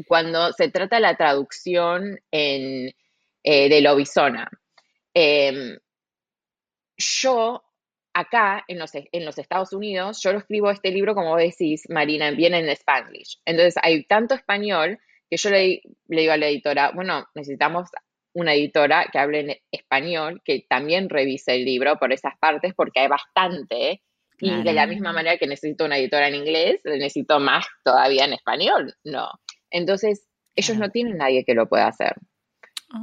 Cuando 0.07 0.53
se 0.53 0.71
trata 0.71 0.97
de 0.97 1.03
la 1.03 1.17
traducción 1.17 2.19
en, 2.31 2.93
eh, 3.43 3.69
de 3.69 3.81
Lobizona, 3.81 4.49
eh, 5.13 5.79
yo 6.99 7.63
acá 8.13 8.65
en 8.67 8.79
los, 8.79 8.91
en 8.95 9.25
los 9.25 9.39
Estados 9.39 9.73
Unidos, 9.73 10.21
yo 10.23 10.33
lo 10.33 10.39
escribo 10.39 10.71
este 10.71 10.91
libro, 10.91 11.15
como 11.15 11.37
decís, 11.37 11.85
Marina, 11.89 12.31
bien 12.33 12.55
en 12.55 12.69
Spanglish. 12.69 13.41
Entonces 13.45 13.75
hay 13.83 14.05
tanto 14.05 14.35
español 14.35 14.99
que 15.31 15.37
yo 15.37 15.51
le, 15.51 15.83
le 16.09 16.21
digo 16.21 16.33
a 16.33 16.37
la 16.37 16.49
editora, 16.49 16.91
bueno, 16.95 17.27
necesitamos 17.35 17.89
una 18.33 18.55
editora 18.55 19.09
que 19.13 19.19
hable 19.19 19.41
en 19.41 19.57
español, 19.71 20.43
que 20.45 20.65
también 20.69 21.09
revise 21.09 21.55
el 21.55 21.65
libro 21.65 21.97
por 21.97 22.13
esas 22.13 22.37
partes, 22.39 22.73
porque 22.75 23.01
hay 23.01 23.09
bastante. 23.09 24.03
Y 24.41 24.63
de 24.63 24.73
la 24.73 24.87
misma 24.87 25.13
manera 25.13 25.37
que 25.37 25.49
necesito 25.49 25.85
una 25.85 25.99
editora 25.99 26.29
en 26.29 26.37
inglés, 26.37 26.81
necesito 26.85 27.41
más 27.41 27.67
todavía 27.83 28.25
en 28.25 28.35
español. 28.35 28.95
No. 29.03 29.29
Entonces, 29.69 30.29
ellos 30.55 30.77
no 30.77 30.91
tienen 30.91 31.19
nadie 31.19 31.45
que 31.45 31.55
lo 31.55 31.69
pueda 31.69 31.89
hacer. 31.89 32.15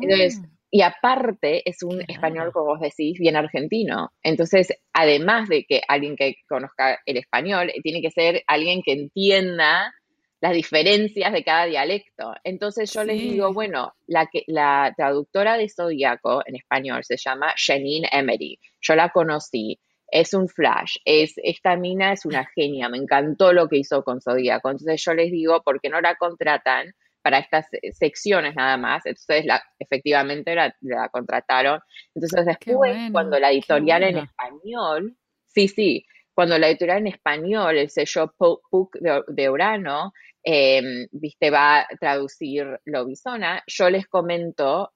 Entonces, 0.02 0.40
ah. 0.42 0.55
Y 0.76 0.82
aparte 0.82 1.62
es 1.64 1.84
un 1.84 2.02
español, 2.06 2.52
como 2.52 2.66
vos 2.66 2.82
decís, 2.82 3.18
bien 3.18 3.38
argentino. 3.38 4.12
Entonces, 4.22 4.74
además 4.92 5.48
de 5.48 5.64
que 5.64 5.82
alguien 5.88 6.18
que 6.18 6.36
conozca 6.50 7.00
el 7.06 7.16
español, 7.16 7.72
tiene 7.82 8.02
que 8.02 8.12
ser 8.12 8.44
alguien 8.46 8.82
que 8.84 8.92
entienda 8.92 9.94
las 10.42 10.52
diferencias 10.52 11.32
de 11.32 11.46
cada 11.46 11.66
dialecto. 11.68 12.34
Entonces 12.44 12.92
yo 12.92 13.06
les 13.06 13.22
digo, 13.22 13.54
bueno, 13.54 13.94
la, 14.06 14.26
que, 14.26 14.44
la 14.48 14.94
traductora 14.98 15.56
de 15.56 15.70
Zodíaco 15.70 16.42
en 16.46 16.58
español 16.58 17.06
se 17.06 17.16
llama 17.16 17.54
Janine 17.56 18.10
Emery. 18.12 18.60
Yo 18.82 18.96
la 18.96 19.12
conocí, 19.12 19.80
es 20.10 20.34
un 20.34 20.50
flash, 20.50 20.98
es, 21.06 21.36
esta 21.38 21.78
mina 21.78 22.12
es 22.12 22.26
una 22.26 22.46
genia, 22.54 22.90
me 22.90 22.98
encantó 22.98 23.54
lo 23.54 23.70
que 23.70 23.78
hizo 23.78 24.04
con 24.04 24.20
Zodíaco. 24.20 24.72
Entonces 24.72 25.02
yo 25.06 25.14
les 25.14 25.32
digo, 25.32 25.62
¿por 25.64 25.80
qué 25.80 25.88
no 25.88 26.02
la 26.02 26.16
contratan 26.16 26.94
para 27.26 27.40
estas 27.40 27.66
secciones 27.94 28.54
nada 28.54 28.78
más? 28.78 29.04
Entonces 29.08 29.48
la, 29.48 29.60
efectivamente 29.80 30.54
la, 30.54 31.10
contrataron. 31.12 31.80
Entonces 32.14 32.46
después, 32.46 33.12
cuando 33.12 33.40
la 33.40 33.52
editorial 33.52 34.04
en 34.04 34.18
español, 34.20 35.18
sí, 35.48 35.68
sí, 35.68 36.06
cuando 36.36 36.60
la 36.60 36.68
editorial 36.68 37.00
en 37.00 37.08
español, 37.08 37.80
el 37.80 37.90
sello 37.90 38.32
PUC 38.38 38.98
de, 39.28 39.50
Urano, 39.50 40.14
em, 40.44 41.08
viste, 41.12 41.50
va 41.50 41.80
a 41.80 41.88
traducir 42.00 42.80
Lobizona, 42.86 43.64
yo 43.66 43.90
les 43.90 44.06
comento 44.06 44.94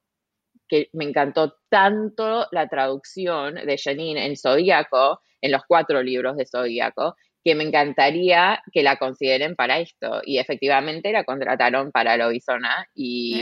que 0.68 0.90
me 0.94 1.06
encantó 1.06 1.56
tanto 1.68 2.46
la 2.52 2.68
traducción 2.68 3.56
de 3.56 3.76
Janine 3.76 4.28
en 4.28 4.38
Zodíaco, 4.38 5.20
en 5.42 5.52
los 5.52 5.64
cuatro 5.68 6.04
libros 6.04 6.38
de 6.38 6.46
Zodíaco, 6.46 7.16
que 7.44 7.56
me 7.56 7.64
encantaría 7.64 8.62
que 8.72 8.84
la 8.84 8.98
consideren 8.98 9.56
para 9.56 9.80
esto. 9.80 10.22
Y 10.24 10.40
efectivamente 10.40 11.12
la 11.12 11.24
contrataron 11.24 11.92
para 11.92 12.18
Lobizona. 12.18 12.88
Y, 12.94 13.42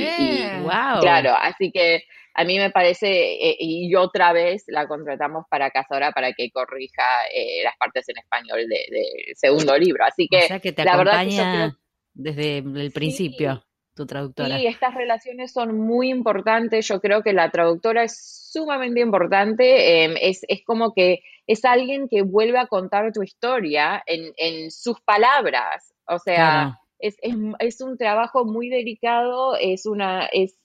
wow. 0.61 0.97
Eh. 0.97 0.99
claro, 1.01 1.33
así 1.39 1.71
que 1.71 2.03
a 2.33 2.43
mí 2.43 2.59
me 2.59 2.69
parece, 2.69 3.33
eh, 3.33 3.57
y 3.59 3.93
otra 3.95 4.31
vez 4.31 4.63
la 4.67 4.87
contratamos 4.87 5.45
para 5.49 5.71
Casora 5.71 6.11
para 6.11 6.33
que 6.33 6.51
corrija 6.51 7.03
eh, 7.33 7.63
las 7.63 7.75
partes 7.77 8.07
en 8.09 8.19
español 8.19 8.67
del 8.69 9.35
segundo 9.35 9.75
libro. 9.77 10.03
Así 10.05 10.27
que, 10.29 10.59
que 10.59 10.71
te 10.71 10.83
la 10.83 10.93
acompaña 10.93 11.75
desde 12.13 12.59
el 12.59 12.91
principio. 12.91 13.66
Tu 13.97 14.05
traductora. 14.05 14.59
Sí, 14.59 14.67
estas 14.67 14.93
relaciones 14.93 15.51
son 15.51 15.75
muy 15.75 16.11
importantes. 16.11 16.87
Yo 16.87 17.01
creo 17.01 17.23
que 17.23 17.33
la 17.33 17.49
traductora 17.49 18.03
es 18.03 18.47
sumamente 18.51 18.99
importante. 18.99 20.03
Em, 20.03 20.13
es, 20.21 20.41
es, 20.47 20.63
como 20.63 20.93
que 20.93 21.23
es 21.47 21.65
alguien 21.65 22.07
que 22.07 22.21
vuelve 22.21 22.59
a 22.59 22.67
contar 22.67 23.11
tu 23.11 23.23
historia 23.23 24.03
en, 24.05 24.33
en 24.37 24.69
sus 24.69 25.01
palabras. 25.01 25.95
O 26.07 26.19
sea, 26.19 26.77
es, 26.99 27.17
es, 27.23 27.33
es, 27.57 27.81
un 27.81 27.97
trabajo 27.97 28.45
muy 28.45 28.69
delicado, 28.69 29.55
es 29.59 29.87
una, 29.87 30.27
es, 30.27 30.59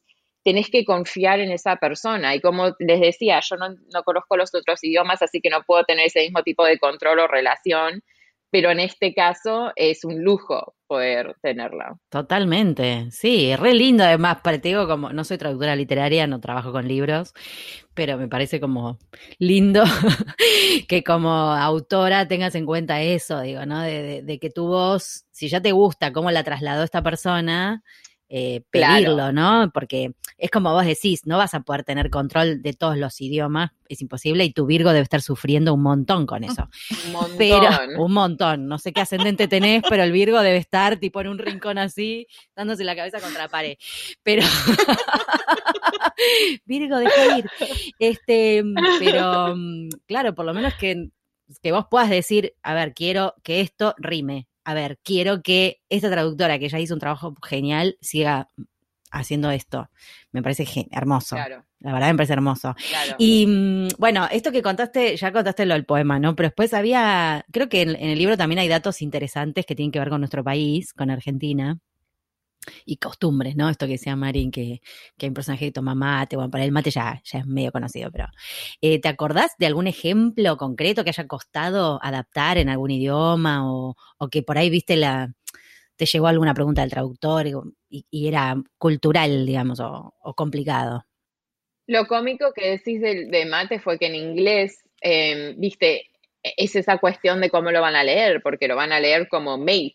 tenés 0.45 0.69
que 0.69 0.85
confiar 0.85 1.41
en 1.41 1.51
esa 1.51 1.77
persona. 1.77 2.35
Y 2.35 2.43
como 2.43 2.77
les 2.81 3.01
decía, 3.01 3.41
yo 3.41 3.57
no, 3.57 3.71
no, 3.71 4.03
conozco 4.05 4.37
los 4.37 4.55
otros 4.55 4.85
idiomas, 4.85 5.23
así 5.23 5.41
que 5.41 5.49
no 5.49 5.62
puedo 5.62 5.85
tener 5.85 6.05
ese 6.05 6.21
mismo 6.21 6.43
tipo 6.43 6.67
de 6.67 6.79
control 6.79 7.21
o 7.21 7.29
relación, 7.29 8.03
pero 8.53 8.71
en 8.71 8.81
este 8.81 9.15
caso 9.15 9.73
es 9.77 10.05
un 10.05 10.23
lujo 10.23 10.75
poder 10.87 11.35
tenerla. 11.41 11.97
Totalmente, 12.11 13.11
sí, 13.11 13.51
es 13.51 13.59
re 13.59 13.73
lindo 13.73 14.05
además, 14.05 14.43
te 14.43 14.61
digo 14.61 14.87
como, 14.87 15.11
no 15.11 15.25
soy 15.25 15.38
traductora 15.38 15.75
literaria, 15.75 16.27
no 16.27 16.38
trabajo 16.38 16.71
con 16.71 16.87
libros, 16.87 17.33
pero 17.95 18.19
me 18.19 18.29
parece 18.29 18.61
como 18.61 18.99
lindo 19.38 19.85
que 20.87 21.03
como 21.03 21.31
autora 21.31 22.29
tengas 22.29 22.55
en 22.55 22.67
cuenta 22.67 23.01
eso, 23.01 23.41
digo, 23.41 23.65
¿no? 23.65 23.81
De, 23.81 24.21
de 24.23 24.38
que 24.38 24.51
tu 24.51 24.67
voz, 24.67 25.25
si 25.31 25.49
ya 25.49 25.62
te 25.62 25.73
gusta 25.73 26.12
cómo 26.12 26.31
la 26.31 26.45
trasladó 26.45 26.85
esta 26.85 27.03
persona, 27.03 27.83
eh, 28.35 28.62
pedirlo, 28.71 29.31
¿no? 29.31 29.71
Porque 29.75 30.14
es 30.38 30.51
como 30.51 30.73
vos 30.73 30.87
decís, 30.87 31.27
no 31.27 31.37
vas 31.37 31.53
a 31.53 31.61
poder 31.61 31.85
tener 31.85 32.09
control 32.09 32.62
de 32.62 32.73
todos 32.73 32.97
los 32.97 33.21
idiomas, 33.21 33.73
es 33.90 34.01
imposible, 34.01 34.42
y 34.47 34.55
tu 34.55 34.64
Virgo 34.64 34.88
debe 34.88 35.03
estar 35.03 35.21
sufriendo 35.21 35.75
un 35.75 35.83
montón 35.83 36.25
con 36.25 36.42
eso. 36.42 36.66
Un 37.07 37.12
montón. 37.12 37.37
Pero, 37.37 37.68
un 37.99 38.12
montón, 38.14 38.68
no 38.68 38.79
sé 38.79 38.95
qué 38.95 39.03
ascendente 39.03 39.49
tenés, 39.49 39.83
pero 39.87 40.03
el 40.03 40.12
Virgo 40.12 40.40
debe 40.40 40.57
estar 40.57 40.97
tipo 40.97 41.21
en 41.21 41.29
un 41.29 41.38
rincón 41.38 41.77
así, 41.77 42.27
dándose 42.57 42.85
la 42.85 42.97
cabeza 42.97 43.21
contra 43.21 43.42
la 43.42 43.49
pared. 43.49 43.77
Pero, 44.23 44.42
Virgo, 46.64 46.97
deja 46.97 47.37
ir. 47.37 47.51
Este, 47.99 48.64
pero, 48.99 49.55
mm, 49.55 49.88
claro, 50.07 50.35
por 50.35 50.47
lo 50.47 50.55
menos 50.55 50.73
que 50.75 51.11
que 51.62 51.73
vos 51.73 51.85
puedas 51.90 52.09
decir, 52.09 52.55
a 52.62 52.73
ver, 52.73 52.95
quiero 52.95 53.35
que 53.42 53.61
esto 53.61 53.95
rime, 53.99 54.47
a 54.64 54.75
ver, 54.75 54.98
quiero 55.03 55.42
que 55.42 55.81
esta 55.88 56.11
traductora 56.11 56.59
que 56.59 56.68
ya 56.68 56.79
hizo 56.79 56.94
un 56.94 57.01
trabajo 57.01 57.35
genial 57.42 57.96
siga 58.01 58.48
haciendo 59.11 59.51
esto. 59.51 59.90
Me 60.31 60.42
parece 60.42 60.66
hermoso. 60.90 61.37
Claro. 61.37 61.64
La 61.81 61.92
verdad 61.92 62.09
me 62.09 62.16
parece 62.16 62.33
hermoso. 62.33 62.75
Y 63.18 63.46
mm, 63.46 63.88
bueno, 63.98 64.29
esto 64.31 64.53
que 64.53 64.62
contaste, 64.62 65.16
ya 65.16 65.33
contaste 65.33 65.66
lo 65.66 65.75
del 65.75 65.85
poema, 65.85 66.18
¿no? 66.18 66.35
Pero 66.37 66.48
después 66.48 66.72
había, 66.75 67.44
creo 67.53 67.68
que 67.68 67.83
en, 67.83 67.96
el 67.96 68.18
libro 68.18 68.37
también 68.37 68.61
hay 68.61 68.68
datos 68.68 69.03
interesantes 69.03 69.66
que 69.66 69.75
tienen 69.75 69.90
que 69.90 69.98
ver 69.98 70.09
con 70.09 70.20
nuestro 70.20 70.44
país, 70.44 70.92
con 70.92 71.11
Argentina 71.11 71.79
y 72.85 72.96
costumbres, 72.96 73.57
¿no? 73.57 73.68
Esto 73.68 73.87
que 73.87 73.92
decía 73.92 74.16
Marín, 74.16 74.51
que, 74.51 74.81
que 75.16 75.27
hay 75.27 75.29
un 75.29 75.35
personaje 75.35 75.66
que 75.66 75.72
toma 75.72 75.94
mate, 75.94 76.37
bueno, 76.37 76.51
para 76.51 76.64
el 76.64 76.72
mate 76.72 76.90
ya, 76.90 77.20
ya 77.25 77.40
es 77.40 77.46
medio 77.46 77.72
conocido, 77.72 78.11
pero 78.11 78.27
eh, 78.81 79.01
¿te 79.01 79.09
acordás 79.09 79.53
de 79.59 79.66
algún 79.66 79.87
ejemplo 79.87 80.57
concreto 80.57 81.05
que 81.05 81.11
haya 81.11 81.27
costado 81.27 81.98
adaptar 82.03 82.59
en 82.59 82.68
algún 82.68 82.90
idioma 82.90 83.70
o, 83.70 83.96
o 84.18 84.29
que 84.29 84.42
por 84.42 84.59
ahí 84.59 84.70
viste 84.70 84.96
la, 84.96 85.33
te 86.03 86.07
llegó 86.07 86.27
alguna 86.27 86.53
pregunta 86.55 86.83
del 86.83 86.90
traductor 86.90 87.46
y, 87.46 88.29
era 88.29 88.57
cultural, 88.79 89.46
digamos, 89.46 89.79
o, 89.81 90.35
complicado? 90.35 91.05
Lo 91.87 92.07
cómico 92.07 92.53
que 92.53 92.70
decís 92.70 93.01
de, 93.01 93.46
mate 93.46 93.79
fue 93.79 93.98
que 93.98 94.07
en 94.07 94.16
inglés, 94.16 94.83
em, 95.01 95.55
viste, 95.59 96.11
es 96.42 96.75
esa 96.75 96.98
cuestión 96.98 97.40
de 97.40 97.51
cómo 97.51 97.70
lo 97.70 97.81
van 97.81 97.94
a 97.94 98.03
leer, 98.03 98.42
porque 98.42 98.66
lo 98.66 98.75
van 98.75 98.92
a 98.92 98.98
leer 99.01 99.29
como 99.29 99.59
mate, 99.59 99.94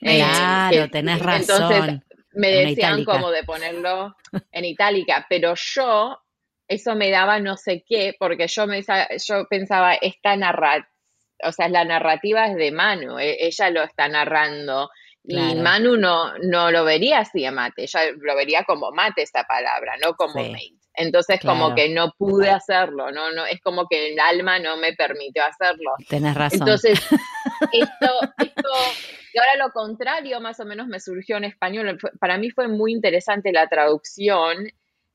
eh, 0.00 0.16
claro, 0.16 0.90
tenés 0.90 1.20
razón. 1.20 1.72
Entonces 1.72 2.00
me 2.32 2.50
decían 2.50 3.04
como 3.04 3.30
de 3.30 3.44
ponerlo 3.44 4.14
en 4.52 4.64
itálica, 4.64 5.26
pero 5.28 5.54
yo 5.56 6.18
eso 6.68 6.94
me 6.94 7.10
daba 7.10 7.38
no 7.38 7.56
sé 7.56 7.84
qué, 7.88 8.14
porque 8.18 8.46
yo 8.48 8.66
me 8.66 8.82
yo 8.82 9.46
pensaba 9.48 9.94
esta 9.94 10.36
narrativa, 10.36 10.90
o 11.44 11.52
sea, 11.52 11.68
la 11.68 11.84
narrativa 11.84 12.46
es 12.46 12.56
de 12.56 12.72
Manu, 12.72 13.18
e, 13.18 13.46
ella 13.46 13.70
lo 13.70 13.82
está 13.82 14.08
narrando. 14.08 14.90
Y 15.28 15.56
Manu 15.56 15.96
no, 15.96 16.38
no 16.38 16.70
lo 16.70 16.84
vería 16.84 17.18
así 17.18 17.44
a 17.44 17.50
mate, 17.50 17.82
ella 17.82 18.12
lo 18.16 18.36
vería 18.36 18.62
como 18.62 18.92
mate 18.92 19.22
esta 19.22 19.42
palabra, 19.42 19.94
no 20.00 20.14
como 20.14 20.34
mate. 20.34 20.75
Entonces 20.96 21.40
como 21.40 21.74
que 21.74 21.90
no 21.90 22.12
pude 22.16 22.50
hacerlo, 22.50 23.10
no, 23.10 23.30
no, 23.32 23.44
es 23.44 23.60
como 23.60 23.86
que 23.86 24.12
el 24.12 24.18
alma 24.18 24.58
no 24.58 24.76
me 24.76 24.94
permitió 24.94 25.42
hacerlo. 25.44 25.92
Tenés 26.08 26.34
razón. 26.34 26.60
Entonces, 26.60 26.98
esto, 27.72 28.10
esto 28.38 28.70
y 29.36 29.38
ahora 29.38 29.66
lo 29.66 29.72
contrario 29.72 30.40
más 30.40 30.58
o 30.60 30.64
menos 30.64 30.86
me 30.86 30.98
surgió 30.98 31.36
en 31.36 31.44
español. 31.44 31.98
Para 32.18 32.38
mí 32.38 32.50
fue 32.50 32.68
muy 32.68 32.92
interesante 32.92 33.52
la 33.52 33.68
traducción 33.68 34.66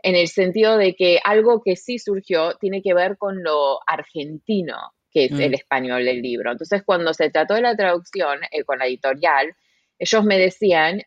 en 0.03 0.15
el 0.15 0.27
sentido 0.27 0.77
de 0.77 0.93
que 0.93 1.19
algo 1.23 1.63
que 1.63 1.75
sí 1.75 1.97
surgió 1.97 2.53
tiene 2.59 2.83
que 2.83 2.93
ver 2.93 3.17
con 3.17 3.41
lo 3.41 3.79
argentino, 3.87 4.77
que 5.11 5.25
es 5.25 5.31
el 5.31 5.51
mm. 5.51 5.55
español 5.55 6.05
del 6.05 6.21
libro. 6.21 6.51
Entonces, 6.51 6.83
cuando 6.85 7.15
se 7.15 7.31
trató 7.31 7.55
de 7.55 7.61
la 7.61 7.75
traducción 7.75 8.41
eh, 8.51 8.63
con 8.63 8.77
la 8.77 8.85
editorial, 8.85 9.55
ellos 9.97 10.23
me 10.23 10.37
decían 10.37 11.01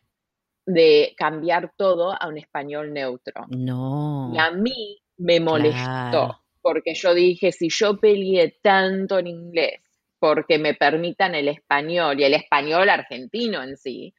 de 0.65 1.13
cambiar 1.17 1.71
todo 1.77 2.11
a 2.19 2.27
un 2.27 2.37
español 2.37 2.93
neutro. 2.93 3.45
No. 3.49 4.31
Y 4.33 4.39
a 4.39 4.51
mí 4.51 5.01
me 5.17 5.39
molestó, 5.39 6.41
porque 6.61 6.93
yo 6.95 7.13
dije, 7.13 7.51
si 7.51 7.69
yo 7.69 7.97
peleé 7.97 8.57
tanto 8.61 9.19
en 9.19 9.27
inglés 9.27 9.81
porque 10.19 10.57
me 10.57 10.73
permitan 10.73 11.35
el 11.35 11.47
español 11.49 12.19
y 12.19 12.23
el 12.23 12.33
español 12.33 12.89
argentino 12.89 13.61
en 13.61 13.77
sí. 13.77 14.13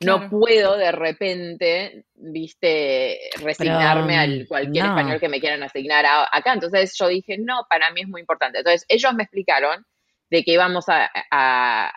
No 0.00 0.30
puedo 0.30 0.76
de 0.76 0.92
repente, 0.92 2.04
viste, 2.14 3.18
resignarme 3.42 4.16
al 4.16 4.46
cualquier 4.46 4.84
español 4.84 5.18
que 5.18 5.28
me 5.28 5.40
quieran 5.40 5.64
asignar 5.64 6.04
acá. 6.30 6.52
Entonces 6.52 6.94
yo 6.96 7.08
dije, 7.08 7.36
no, 7.38 7.66
para 7.68 7.90
mí 7.90 8.02
es 8.02 8.08
muy 8.08 8.20
importante. 8.20 8.58
Entonces 8.58 8.86
ellos 8.88 9.12
me 9.14 9.24
explicaron 9.24 9.84
de 10.30 10.44
que 10.44 10.52
íbamos 10.52 10.86
a, 10.88 11.10
a, 11.30 11.92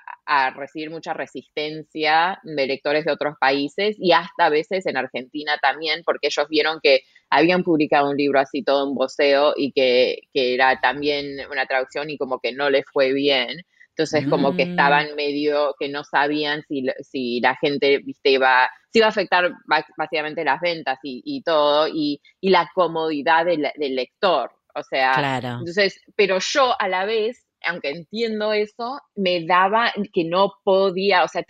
recibir 0.55 0.89
mucha 0.89 1.13
resistencia 1.13 2.39
de 2.43 2.65
lectores 2.65 3.03
de 3.03 3.11
otros 3.11 3.35
países 3.39 3.97
y 3.99 4.13
hasta 4.13 4.45
a 4.45 4.49
veces 4.49 4.85
en 4.85 4.95
Argentina 4.95 5.57
también, 5.61 6.03
porque 6.05 6.27
ellos 6.27 6.47
vieron 6.47 6.79
que 6.81 7.01
habían 7.29 7.63
publicado 7.63 8.09
un 8.09 8.15
libro 8.15 8.39
así 8.39 8.63
todo 8.63 8.87
en 8.87 8.95
voceo 8.95 9.53
y 9.57 9.73
que, 9.73 10.21
que 10.33 10.53
era 10.53 10.79
también 10.79 11.37
una 11.51 11.65
traducción 11.65 12.09
y 12.09 12.17
como 12.17 12.39
que 12.39 12.53
no 12.53 12.69
les 12.69 12.85
fue 12.93 13.11
bien. 13.11 13.61
Entonces, 13.91 14.27
como 14.29 14.55
que 14.55 14.65
mm. 14.65 14.69
estaban 14.69 15.15
medio 15.15 15.75
que 15.77 15.89
no 15.89 16.03
sabían 16.03 16.63
si, 16.67 16.85
si 17.01 17.41
la 17.41 17.55
gente, 17.57 17.99
viste, 17.99 18.31
iba, 18.31 18.69
si 18.89 18.99
iba 18.99 19.07
a 19.07 19.09
afectar 19.09 19.51
básicamente 19.97 20.45
las 20.45 20.61
ventas 20.61 20.97
y, 21.03 21.43
todo, 21.43 21.87
y, 21.87 22.21
la 22.41 22.69
comodidad 22.73 23.45
del, 23.45 23.69
lector. 23.77 24.51
O 24.73 24.83
sea, 24.83 25.13
claro. 25.13 25.59
entonces, 25.59 25.99
pero 26.15 26.39
yo 26.39 26.73
a 26.79 26.87
la 26.87 27.05
vez, 27.05 27.45
aunque 27.63 27.89
entiendo 27.89 28.53
eso, 28.53 28.99
me 29.15 29.45
daba 29.45 29.91
que 30.13 30.23
no 30.23 30.53
podía, 30.63 31.23
o 31.23 31.27
sea, 31.27 31.43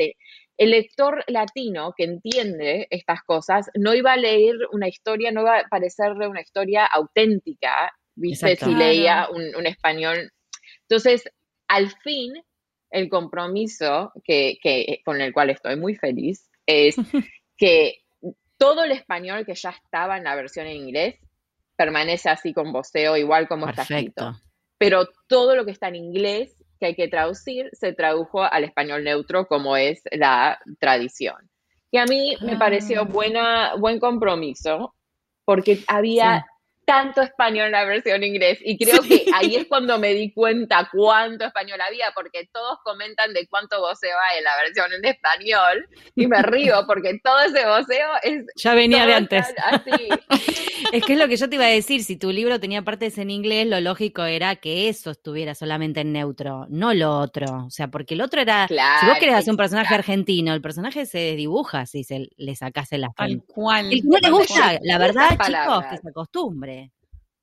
el 0.57 0.71
lector 0.71 1.23
latino 1.27 1.93
que 1.97 2.03
entiende 2.03 2.87
estas 2.89 3.23
cosas 3.23 3.69
no 3.75 3.93
iba 3.93 4.13
a 4.13 4.17
leer 4.17 4.55
una 4.71 4.87
historia, 4.87 5.31
no 5.31 5.41
iba 5.41 5.59
a 5.59 5.69
parecerle 5.69 6.27
una 6.27 6.41
historia 6.41 6.85
auténtica, 6.85 7.91
viste, 8.15 8.55
si 8.55 8.75
leía 8.75 9.27
un, 9.31 9.55
un 9.55 9.65
español. 9.65 10.31
Entonces, 10.87 11.23
al 11.67 11.89
fin, 12.03 12.33
el 12.91 13.09
compromiso 13.09 14.11
que, 14.23 14.59
con 15.05 15.21
el 15.21 15.33
cual 15.33 15.49
estoy 15.49 15.77
muy 15.77 15.95
feliz 15.95 16.49
es 16.65 16.95
que 17.57 18.01
todo 18.57 18.83
el 18.83 18.91
español 18.91 19.45
que 19.45 19.55
ya 19.55 19.71
estaba 19.71 20.17
en 20.17 20.25
la 20.25 20.35
versión 20.35 20.67
en 20.67 20.75
inglés 20.75 21.15
permanece 21.75 22.29
así 22.29 22.53
con 22.53 22.71
voceo, 22.71 23.17
igual 23.17 23.47
como 23.47 23.67
está 23.67 23.83
escrito. 23.83 24.35
Pero 24.81 25.07
todo 25.27 25.55
lo 25.55 25.63
que 25.63 25.69
está 25.69 25.89
en 25.89 25.95
inglés 25.95 26.57
que 26.79 26.87
hay 26.87 26.95
que 26.95 27.07
traducir 27.07 27.69
se 27.71 27.93
tradujo 27.93 28.41
al 28.41 28.63
español 28.63 29.03
neutro 29.03 29.45
como 29.45 29.77
es 29.77 30.01
la 30.09 30.57
tradición. 30.79 31.35
Que 31.91 31.99
a 31.99 32.05
mí 32.05 32.35
me 32.41 32.57
pareció 32.57 33.01
ah. 33.01 33.03
buena, 33.03 33.75
buen 33.75 33.99
compromiso 33.99 34.95
porque 35.45 35.83
había 35.85 36.47
tanto 36.91 37.21
español 37.21 37.67
en 37.67 37.71
la 37.71 37.85
versión 37.85 38.21
inglés 38.21 38.59
y 38.65 38.77
creo 38.77 39.01
que 39.01 39.25
ahí 39.33 39.55
es 39.55 39.65
cuando 39.67 39.97
me 39.97 40.13
di 40.13 40.33
cuenta 40.33 40.89
cuánto 40.91 41.45
español 41.45 41.79
había, 41.79 42.11
porque 42.13 42.49
todos 42.51 42.79
comentan 42.83 43.33
de 43.33 43.47
cuánto 43.47 43.79
voceo 43.79 44.17
hay 44.29 44.39
en 44.39 44.43
la 44.43 44.57
versión 44.57 44.91
en 44.91 45.05
español 45.05 45.87
y 46.15 46.27
me 46.27 46.41
río 46.41 46.83
porque 46.85 47.17
todo 47.23 47.39
ese 47.43 47.65
voceo 47.65 48.09
es... 48.23 48.45
Ya 48.57 48.73
venía 48.73 49.05
de 49.05 49.13
antes. 49.13 49.45
es 50.91 51.05
que 51.05 51.13
es 51.13 51.19
lo 51.19 51.29
que 51.29 51.37
yo 51.37 51.47
te 51.47 51.55
iba 51.55 51.63
a 51.63 51.69
decir, 51.69 52.03
si 52.03 52.17
tu 52.17 52.29
libro 52.29 52.59
tenía 52.59 52.81
partes 52.81 53.17
en 53.17 53.29
inglés, 53.29 53.67
lo 53.67 53.79
lógico 53.79 54.25
era 54.25 54.57
que 54.57 54.89
eso 54.89 55.11
estuviera 55.11 55.55
solamente 55.55 56.01
en 56.01 56.11
neutro, 56.11 56.65
no 56.69 56.93
lo 56.93 57.17
otro. 57.19 57.67
O 57.67 57.69
sea, 57.69 57.87
porque 57.87 58.15
el 58.15 58.21
otro 58.21 58.41
era... 58.41 58.67
si 58.67 59.05
vos 59.05 59.17
querés 59.17 59.35
hacer 59.35 59.51
un 59.51 59.57
personaje 59.57 59.95
argentino, 59.95 60.53
el 60.53 60.61
personaje 60.61 61.05
se 61.05 61.19
desdibuja 61.19 61.85
si 61.85 62.03
se 62.03 62.31
le 62.35 62.55
sacase 62.57 62.97
la 62.97 63.11
Tal 63.15 63.43
cual. 63.45 63.93
El 63.93 64.01
que 64.01 64.07
no 64.07 64.17
le 64.17 64.29
gusta, 64.29 64.77
la 64.81 64.97
verdad, 64.97 65.29
chicos, 65.29 65.85
que 65.89 65.97
se 65.97 66.09
acostumbre. 66.09 66.80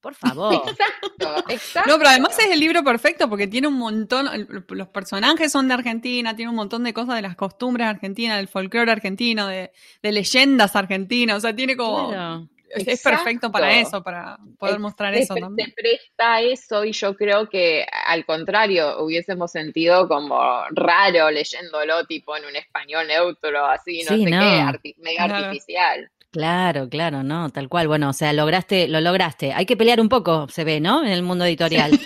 Por 0.09 0.15
favor. 0.15 0.55
Exacto, 0.55 1.45
exacto. 1.51 1.91
No, 1.91 1.99
pero 1.99 2.09
además 2.09 2.39
es 2.39 2.47
el 2.47 2.61
libro 2.61 2.83
perfecto 2.83 3.29
porque 3.29 3.47
tiene 3.47 3.69
un 3.69 3.75
montón, 3.75 4.27
los 4.71 4.89
personajes 4.89 5.53
son 5.53 5.69
de 5.69 5.75
Argentina, 5.75 6.35
tiene 6.35 6.49
un 6.49 6.57
montón 6.57 6.83
de 6.83 6.95
cosas 6.95 7.17
de 7.17 7.21
las 7.21 7.37
costumbres 7.37 7.87
argentinas, 7.87 8.39
del 8.39 8.49
folclore 8.49 8.91
argentino, 8.91 9.47
de, 9.49 9.71
leyendas 10.01 10.77
argentinas, 10.77 11.37
o 11.37 11.41
sea, 11.41 11.55
tiene 11.55 11.77
como... 11.77 12.49
Es 12.71 13.03
perfecto 13.03 13.53
para 13.53 13.79
eso, 13.79 14.03
para 14.03 14.39
poder 14.59 14.79
mostrar 14.79 15.15
eso 15.15 15.35
también. 15.35 15.69
Se 15.69 15.75
presta 15.75 16.41
eso 16.41 16.85
y 16.85 16.93
yo 16.93 17.15
creo 17.15 17.49
que 17.49 17.87
al 18.07 18.25
contrario, 18.25 19.03
hubiésemos 19.03 19.53
sentido 19.53 20.09
como 20.09 20.65
raro 20.71 21.31
leyéndolo 21.31 22.07
tipo 22.07 22.35
en 22.35 22.47
un 22.47 22.57
español 22.57 23.07
neutro, 23.09 23.67
así, 23.67 24.03
no 24.05 24.17
sé 24.17 24.25
qué, 24.25 24.95
medio 24.99 25.21
artificial. 25.21 26.11
Claro, 26.31 26.89
claro, 26.89 27.23
no, 27.23 27.51
tal 27.51 27.69
cual. 27.69 27.89
Bueno, 27.89 28.11
o 28.11 28.13
sea, 28.13 28.33
lograste, 28.33 28.87
lo 28.87 29.01
lograste. 29.01 29.53
Hay 29.53 29.65
que 29.67 29.77
pelear 29.77 30.01
un 30.01 30.09
poco, 30.09 30.47
se 30.49 30.65
ve, 30.65 30.81
¿no? 30.81 31.03
En 31.03 31.11
el 31.11 31.23
mundo 31.23 31.45
editorial. 31.45 31.99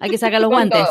Hay 0.00 0.10
que 0.10 0.18
sacar 0.18 0.40
los 0.40 0.50
guantes. 0.50 0.86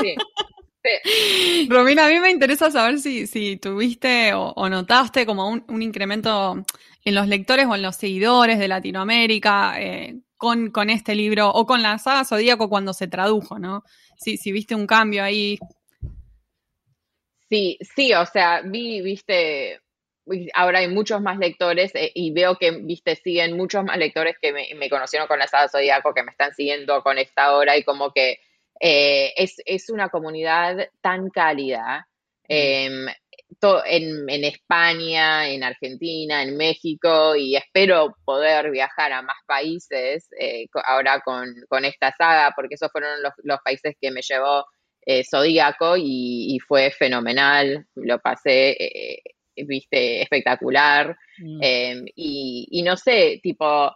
Sí, 0.00 1.68
Romina, 1.68 2.06
a 2.06 2.08
mí 2.08 2.18
me 2.18 2.30
interesa 2.30 2.70
saber 2.70 2.98
si, 2.98 3.26
si 3.26 3.56
tuviste 3.56 4.32
o, 4.34 4.68
notaste 4.68 5.26
como 5.26 5.48
un, 5.48 5.82
incremento 5.82 6.64
en 7.04 7.14
los 7.14 7.28
lectores 7.28 7.66
o 7.66 7.74
en 7.74 7.82
los 7.82 7.96
seguidores 7.96 8.58
de 8.58 8.68
Latinoamérica 8.68 9.80
eh, 9.80 10.20
con, 10.36 10.70
con, 10.70 10.90
este 10.90 11.14
libro 11.14 11.50
o 11.50 11.66
con 11.66 11.82
la 11.82 11.98
saga 11.98 12.24
Zodíaco 12.24 12.68
cuando 12.68 12.92
se 12.94 13.06
tradujo, 13.06 13.58
¿no? 13.58 13.84
Si, 14.16 14.36
si 14.36 14.50
viste 14.50 14.74
un 14.74 14.86
cambio 14.86 15.22
ahí. 15.22 15.58
Sí, 17.48 17.78
sí, 17.94 18.12
o 18.14 18.26
sea, 18.26 18.62
vi, 18.62 19.02
viste, 19.02 19.81
ahora 20.54 20.80
hay 20.80 20.88
muchos 20.88 21.20
más 21.20 21.38
lectores 21.38 21.94
eh, 21.94 22.12
y 22.14 22.32
veo 22.32 22.56
que, 22.56 22.70
viste, 22.70 23.16
siguen 23.16 23.56
muchos 23.56 23.84
más 23.84 23.96
lectores 23.98 24.36
que 24.40 24.52
me, 24.52 24.90
conocieron 24.90 25.28
con 25.28 25.38
la 25.38 25.46
Saga 25.46 25.68
Zodíaco, 25.68 26.14
que 26.14 26.22
me 26.22 26.30
están 26.30 26.54
siguiendo 26.54 27.02
con 27.02 27.18
esta 27.18 27.54
hora 27.56 27.76
y 27.76 27.84
como 27.84 28.12
que 28.12 28.38
eh, 28.80 29.32
es, 29.36 29.90
una 29.90 30.08
comunidad 30.08 30.88
tan 31.00 31.30
cálida. 31.30 32.08
Em, 32.48 33.06
en, 33.84 34.44
España, 34.44 35.48
en 35.48 35.62
Argentina, 35.62 36.42
en 36.42 36.56
México 36.56 37.36
y 37.36 37.54
espero 37.54 38.16
poder 38.24 38.70
viajar 38.70 39.12
a 39.12 39.22
más 39.22 39.36
países 39.46 40.28
eh, 40.40 40.66
ahora 40.84 41.20
con, 41.20 41.84
esta 41.84 42.12
saga 42.16 42.52
porque 42.56 42.74
esos 42.74 42.90
fueron 42.90 43.22
los, 43.22 43.60
países 43.62 43.94
que 44.00 44.10
me 44.10 44.22
llevó 44.22 44.64
Zodíaco 45.30 45.96
y, 45.96 46.56
y, 46.56 46.58
fue 46.60 46.90
fenomenal, 46.90 47.86
lo 47.94 48.18
pasé 48.18 48.76
viste, 49.56 50.22
espectacular. 50.22 51.16
Mm. 51.38 51.58
Em, 51.62 52.04
y, 52.14 52.82
no 52.84 52.96
sé, 52.96 53.40
tipo, 53.42 53.94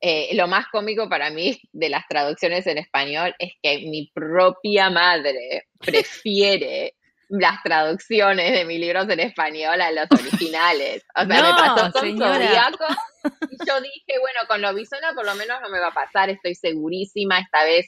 eh, 0.00 0.30
lo 0.34 0.48
más 0.48 0.66
cómico 0.68 1.08
para 1.08 1.30
mí 1.30 1.60
de 1.72 1.88
las 1.88 2.06
traducciones 2.08 2.66
en 2.66 2.78
español 2.78 3.34
es 3.38 3.52
que 3.62 3.78
mi 3.78 4.10
propia 4.14 4.90
madre 4.90 5.68
prefiere 5.80 6.94
las 7.30 7.62
traducciones 7.62 8.52
de 8.52 8.64
mis 8.64 8.80
libros 8.80 9.08
en 9.08 9.20
español 9.20 9.80
a 9.80 9.92
los 9.92 10.06
originales. 10.20 11.04
O 11.14 11.24
sea, 11.24 11.42
me 11.42 11.50
pasó 11.52 11.92
con 11.92 12.18
Zodíaco 12.18 12.84
y 13.48 13.66
yo 13.66 13.80
dije, 13.80 14.18
bueno, 14.20 14.40
con 14.48 14.60
Lobizona 14.60 15.12
por 15.14 15.24
lo 15.24 15.34
menos 15.36 15.60
no 15.62 15.68
me 15.68 15.78
va 15.78 15.88
a 15.88 15.94
pasar, 15.94 16.30
estoy 16.30 16.54
segurísima 16.54 17.38
esta 17.38 17.64
vez. 17.64 17.86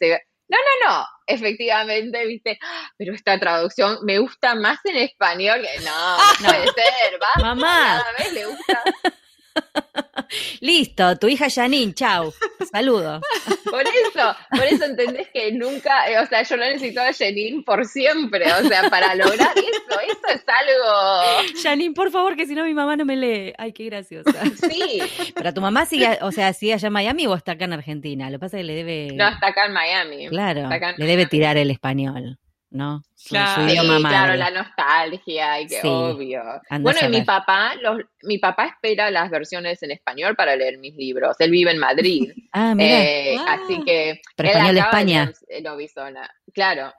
No, 0.52 0.58
no, 0.58 0.90
no, 0.90 1.06
efectivamente, 1.26 2.26
viste, 2.26 2.58
pero 2.98 3.14
esta 3.14 3.40
traducción 3.40 4.00
me 4.02 4.18
gusta 4.18 4.54
más 4.54 4.80
en 4.84 4.96
español 4.96 5.62
que 5.62 5.80
no, 5.82 6.18
no 6.18 6.46
puede 6.46 6.64
ser, 6.74 7.18
va. 7.22 7.42
Mamá. 7.42 8.04
Cada 8.04 8.18
vez 8.18 8.32
le 8.34 8.44
gusta. 8.44 8.82
Listo, 10.60 11.18
tu 11.18 11.28
hija 11.28 11.48
Janine, 11.50 11.94
chau. 11.94 12.32
Saludos. 12.70 13.20
Por 13.72 13.82
eso, 13.82 14.36
por 14.50 14.64
eso 14.64 14.84
entendés 14.84 15.28
que 15.32 15.50
nunca, 15.52 16.06
eh, 16.10 16.18
o 16.18 16.26
sea, 16.26 16.42
yo 16.42 16.58
no 16.58 16.64
necesito 16.64 17.00
a 17.00 17.10
Janine 17.10 17.62
por 17.62 17.86
siempre, 17.86 18.44
o 18.52 18.68
sea, 18.68 18.90
para 18.90 19.14
lograr 19.14 19.56
eso, 19.56 20.00
eso 20.00 20.20
es 20.28 20.44
algo. 20.46 21.48
Janine, 21.62 21.94
por 21.94 22.10
favor, 22.10 22.36
que 22.36 22.46
si 22.46 22.54
no 22.54 22.64
mi 22.64 22.74
mamá 22.74 22.96
no 22.96 23.06
me 23.06 23.16
lee. 23.16 23.54
Ay, 23.56 23.72
qué 23.72 23.86
graciosa. 23.86 24.30
Sí. 24.68 25.00
Pero 25.34 25.54
tu 25.54 25.62
mamá 25.62 25.86
sigue, 25.86 26.18
o 26.20 26.32
sea, 26.32 26.52
sigue 26.52 26.74
allá 26.74 26.88
en 26.88 26.92
Miami 26.92 27.26
o 27.26 27.34
está 27.34 27.52
acá 27.52 27.64
en 27.64 27.72
Argentina. 27.72 28.28
Lo 28.28 28.36
que 28.36 28.40
pasa 28.40 28.58
es 28.58 28.60
que 28.60 28.66
le 28.66 28.74
debe. 28.74 29.08
No, 29.14 29.26
está 29.26 29.48
acá 29.48 29.64
en 29.64 29.72
Miami. 29.72 30.28
Claro. 30.28 30.68
le 30.98 31.06
debe 31.06 31.24
tirar 31.24 31.56
el 31.56 31.70
español. 31.70 32.38
¿No? 32.72 33.02
claro, 33.28 33.66
claro, 34.00 34.34
la 34.34 34.50
nostalgia, 34.50 35.60
y 35.60 35.66
que 35.66 35.80
obvio. 35.84 36.42
Bueno, 36.80 37.00
y 37.02 37.08
mi 37.08 37.22
papá, 37.22 37.74
los, 37.80 37.98
mi 38.22 38.38
papá 38.38 38.66
espera 38.66 39.10
las 39.10 39.30
versiones 39.30 39.82
en 39.82 39.92
español 39.92 40.34
para 40.34 40.56
leer 40.56 40.78
mis 40.78 40.94
libros. 40.94 41.36
Él 41.38 41.50
vive 41.50 41.70
en 41.70 41.78
Madrid. 41.78 42.32
ah, 42.52 42.74
mira. 42.74 43.02
Eh, 43.02 43.36
así 43.46 43.78
ah. 43.78 43.82
que. 43.84 44.20
Pero 44.36 44.48
español 44.48 44.74
de 44.74 44.80
España. 44.80 45.32
Claro. 46.54 46.92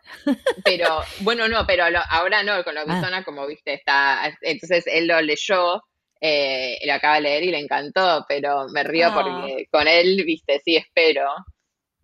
Pero, 0.64 1.02
bueno, 1.22 1.48
no, 1.48 1.66
pero 1.66 1.86
ahora 2.10 2.44
no, 2.44 2.64
con 2.64 2.76
Lobizona, 2.76 3.18
ah. 3.18 3.24
como 3.24 3.46
viste, 3.48 3.74
está. 3.74 4.32
Entonces 4.42 4.86
él 4.88 5.08
lo 5.08 5.22
leyó. 5.22 5.84
Eh, 6.26 6.80
lo 6.86 6.94
acaba 6.94 7.16
de 7.16 7.22
leer 7.22 7.44
y 7.44 7.52
le 7.52 7.60
encantó, 7.60 8.26
pero 8.30 8.68
me 8.70 8.84
río 8.84 9.10
ah. 9.10 9.14
porque 9.14 9.68
con 9.70 9.90
él, 9.90 10.24
viste, 10.26 10.62
sí 10.64 10.78
espero. 10.78 11.28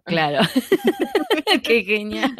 Claro. 0.09 0.39
Qué 1.63 1.83
genial. 1.83 2.35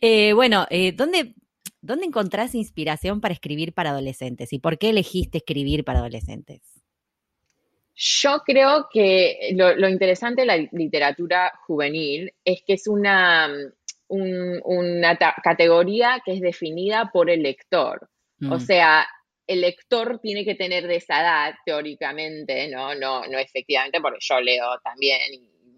Eh, 0.00 0.32
bueno, 0.32 0.66
eh, 0.70 0.92
¿dónde, 0.92 1.34
¿dónde 1.80 2.06
encontrás 2.06 2.54
inspiración 2.54 3.20
para 3.20 3.34
escribir 3.34 3.72
para 3.72 3.90
adolescentes? 3.90 4.52
¿Y 4.52 4.58
por 4.58 4.78
qué 4.78 4.90
elegiste 4.90 5.38
escribir 5.38 5.84
para 5.84 6.00
adolescentes? 6.00 6.62
Yo 7.94 8.42
creo 8.46 8.88
que 8.90 9.52
lo, 9.54 9.88
interesante 9.88 10.42
de 10.42 10.46
la 10.46 10.56
literatura 10.72 11.52
juvenil 11.66 12.32
es 12.44 12.62
que 12.66 12.74
es 12.74 12.88
una, 12.88 13.48
una 14.08 15.18
categoría 15.42 16.22
que 16.24 16.32
es 16.32 16.40
definida 16.40 17.10
por 17.12 17.28
el 17.28 17.42
lector. 17.42 18.08
O 18.42 18.56
mm. 18.56 18.60
sea, 18.60 19.06
el 19.46 19.60
lector 19.60 20.18
tiene 20.22 20.44
que 20.44 20.54
tener 20.54 20.86
de 20.86 20.96
esa 20.96 21.20
edad, 21.20 21.54
teóricamente, 21.66 22.68
¿no? 22.68 22.94
No, 22.94 23.26
no 23.26 23.36
efectivamente, 23.36 24.00
porque 24.00 24.20
yo 24.20 24.40
leo 24.40 24.78
también 24.82 25.18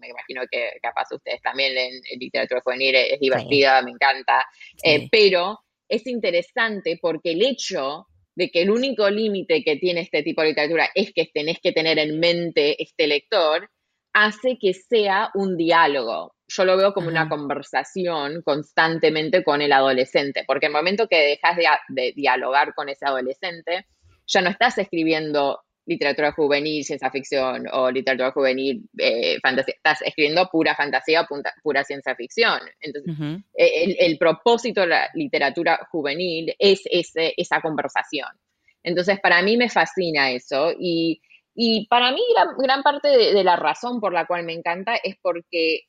me 0.03 0.09
imagino 0.09 0.41
que 0.51 0.71
capaz 0.81 1.07
ustedes 1.11 1.41
también 1.41 1.77
en, 1.77 2.19
literatura 2.19 2.61
juvenil, 2.61 2.95
es, 2.95 3.19
divertida, 3.19 3.81
me 3.81 3.91
encanta, 3.91 4.45
eh, 4.83 5.07
pero 5.11 5.59
es 5.87 6.05
interesante 6.07 6.99
porque 7.01 7.31
el 7.31 7.43
hecho 7.43 8.07
de 8.35 8.49
que 8.49 8.63
el 8.63 8.71
único 8.71 9.09
límite 9.09 9.63
que 9.63 9.77
tiene 9.77 10.01
este 10.01 10.23
tipo 10.23 10.41
de 10.41 10.49
literatura 10.49 10.89
es 10.93 11.13
que 11.13 11.29
tenés 11.33 11.59
que 11.61 11.71
tener 11.71 11.99
en 11.99 12.19
mente 12.19 12.81
este 12.81 13.07
lector, 13.07 13.69
hace 14.13 14.57
que 14.59 14.73
sea 14.73 15.31
un 15.33 15.57
diálogo. 15.57 16.35
Yo 16.47 16.65
lo 16.65 16.77
veo 16.77 16.93
como 16.93 17.07
una 17.07 17.29
conversación 17.29 18.41
constantemente 18.43 19.43
con 19.43 19.61
el 19.61 19.71
adolescente, 19.71 20.43
porque 20.45 20.67
el 20.67 20.71
momento 20.71 21.07
que 21.07 21.39
dejas 21.41 21.57
de, 21.89 22.13
dialogar 22.15 22.73
con 22.75 22.89
ese 22.89 23.05
adolescente, 23.05 23.87
ya 24.27 24.41
no 24.41 24.49
estás 24.49 24.77
escribiendo 24.77 25.59
literatura 25.85 26.31
juvenil, 26.31 26.83
ciencia 26.83 27.09
ficción 27.11 27.67
o 27.71 27.91
literatura 27.91 28.31
juvenil, 28.31 28.87
eh, 28.97 29.37
fantasía. 29.41 29.75
Estás 29.75 30.01
escribiendo 30.01 30.47
pura 30.49 30.75
fantasía, 30.75 31.27
pura 31.61 31.83
ciencia 31.83 32.15
ficción. 32.15 32.59
Entonces, 32.79 33.43
eh, 33.57 33.95
el, 33.99 34.17
propósito 34.17 34.81
de 34.81 34.87
la 34.87 35.09
literatura 35.13 35.87
juvenil 35.91 36.53
es 36.57 36.81
ese, 36.89 37.33
esa 37.35 37.61
conversación. 37.61 38.29
Entonces, 38.83 39.19
para 39.19 39.41
mí 39.41 39.57
me 39.57 39.69
fascina 39.69 40.31
eso 40.31 40.71
y, 40.77 41.21
para 41.89 42.11
mí 42.11 42.21
gran, 42.57 42.81
parte 42.81 43.07
de, 43.09 43.43
la 43.43 43.55
razón 43.55 43.99
por 43.99 44.13
la 44.13 44.25
cual 44.25 44.43
me 44.43 44.53
encanta 44.53 44.95
es 44.95 45.15
porque 45.21 45.81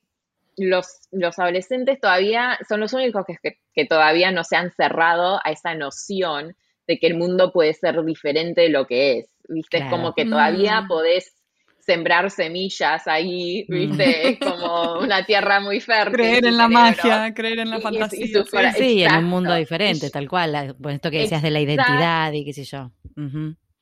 los, 0.57 1.07
los 1.11 1.39
adolescentes 1.39 1.99
todavía 1.99 2.57
son 2.67 2.79
los 2.79 2.93
únicos 2.93 3.25
que, 3.25 3.57
que 3.73 3.85
todavía 3.85 4.31
no 4.31 4.43
se 4.43 4.55
han 4.55 4.71
cerrado 4.71 5.39
a 5.43 5.51
esa 5.51 5.73
noción 5.73 6.55
de 6.87 6.99
que 6.99 7.07
el 7.07 7.15
mundo 7.15 7.51
puede 7.51 7.73
ser 7.73 8.03
diferente 8.03 8.61
de 8.61 8.69
lo 8.69 8.85
que 8.85 9.19
es. 9.19 9.35
¿viste? 9.47 9.77
Es 9.77 9.89
como 9.89 10.13
que 10.13 10.25
todavía 10.25 10.81
mm. 10.81 10.87
podés 10.87 11.35
sembrar 11.79 12.31
semillas 12.31 13.07
ahí, 13.07 13.65
¿viste? 13.69 14.29
Es 14.29 14.39
como 14.39 14.99
una 14.99 15.23
tierra 15.23 15.59
muy 15.59 15.79
fértil. 15.79 16.13
Creer 16.13 16.45
en 16.45 16.57
la 16.57 16.67
magia, 16.67 17.33
creer 17.33 17.59
en 17.59 17.69
la 17.69 17.79
fantasía. 17.79 18.43
sí, 18.75 19.03
en 19.03 19.15
un 19.15 19.25
mundo 19.25 19.53
diferente, 19.53 20.09
tal 20.09 20.27
cual. 20.27 20.75
Pues 20.81 20.95
esto 20.95 21.11
que 21.11 21.19
decías 21.19 21.43
de 21.43 21.51
la 21.51 21.61
identidad 21.61 22.31
y 22.33 22.43
qué 22.43 22.53
sé 22.53 22.63
yo. 22.63 22.91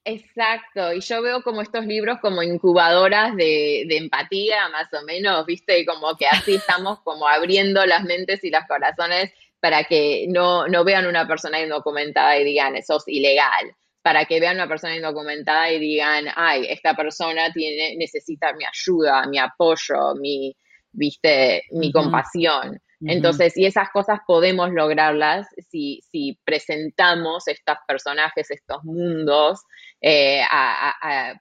Exacto, 0.06 0.94
y 0.94 1.00
yo 1.00 1.22
veo 1.22 1.42
como 1.44 1.62
estos 1.62 1.86
libros 1.86 2.20
como 2.22 2.44
incubadoras 2.44 3.38
de, 3.38 3.86
de, 3.88 3.98
empatía, 3.98 4.68
más 4.68 4.94
o 4.94 5.06
menos, 5.06 5.46
¿viste? 5.46 5.86
Como 5.86 6.18
que 6.18 6.28
así 6.28 6.56
estamos 6.56 7.00
como 7.04 7.26
abriendo 7.26 7.86
las 7.86 8.04
mentes 8.04 8.44
y 8.44 8.50
los 8.50 8.63
corazones 8.68 9.32
para 9.63 9.86
que 9.86 10.26
no, 10.28 10.67
no 10.67 10.84
vean 10.84 11.06
una 11.06 11.26
persona 11.26 11.62
indocumentada 11.62 12.38
y 12.38 12.43
digan, 12.43 12.76
eso 12.76 12.97
es 12.97 13.04
ilegal 13.08 13.73
para 14.02 14.26
que 14.26 14.41
vean 14.41 14.58
una 14.58 14.67
persona 14.67 14.97
indocumentada 14.97 15.71
y 15.71 15.80
digan, 15.80 16.26
ay, 16.36 16.65
esta 16.67 16.93
persona 16.93 17.49
tiene, 17.54 17.95
necesita 17.95 18.52
mi 18.52 18.65
ayuda, 18.65 19.26
mi 19.28 19.39
apoyo, 19.39 20.15
mi, 20.19 20.54
viste, 20.91 21.63
mi 21.71 21.93
compasión. 21.93 22.78
Entonces, 23.06 23.56
y 23.58 23.65
esas 23.65 23.89
cosas 23.91 24.19
podemos 24.28 24.69
lograrlas 24.71 25.47
si, 25.69 26.02
si 26.12 26.38
presentamos 26.43 27.47
estos 27.47 27.78
personajes, 27.88 28.52
estos 28.52 28.84
mundos, 28.84 29.62
eh, 30.02 30.41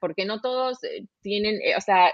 porque 0.01 0.25
no 0.25 0.41
todos 0.41 0.79
tienen, 1.23 1.61
eh, 1.61 1.75
o 1.77 1.81
sea, 1.81 2.13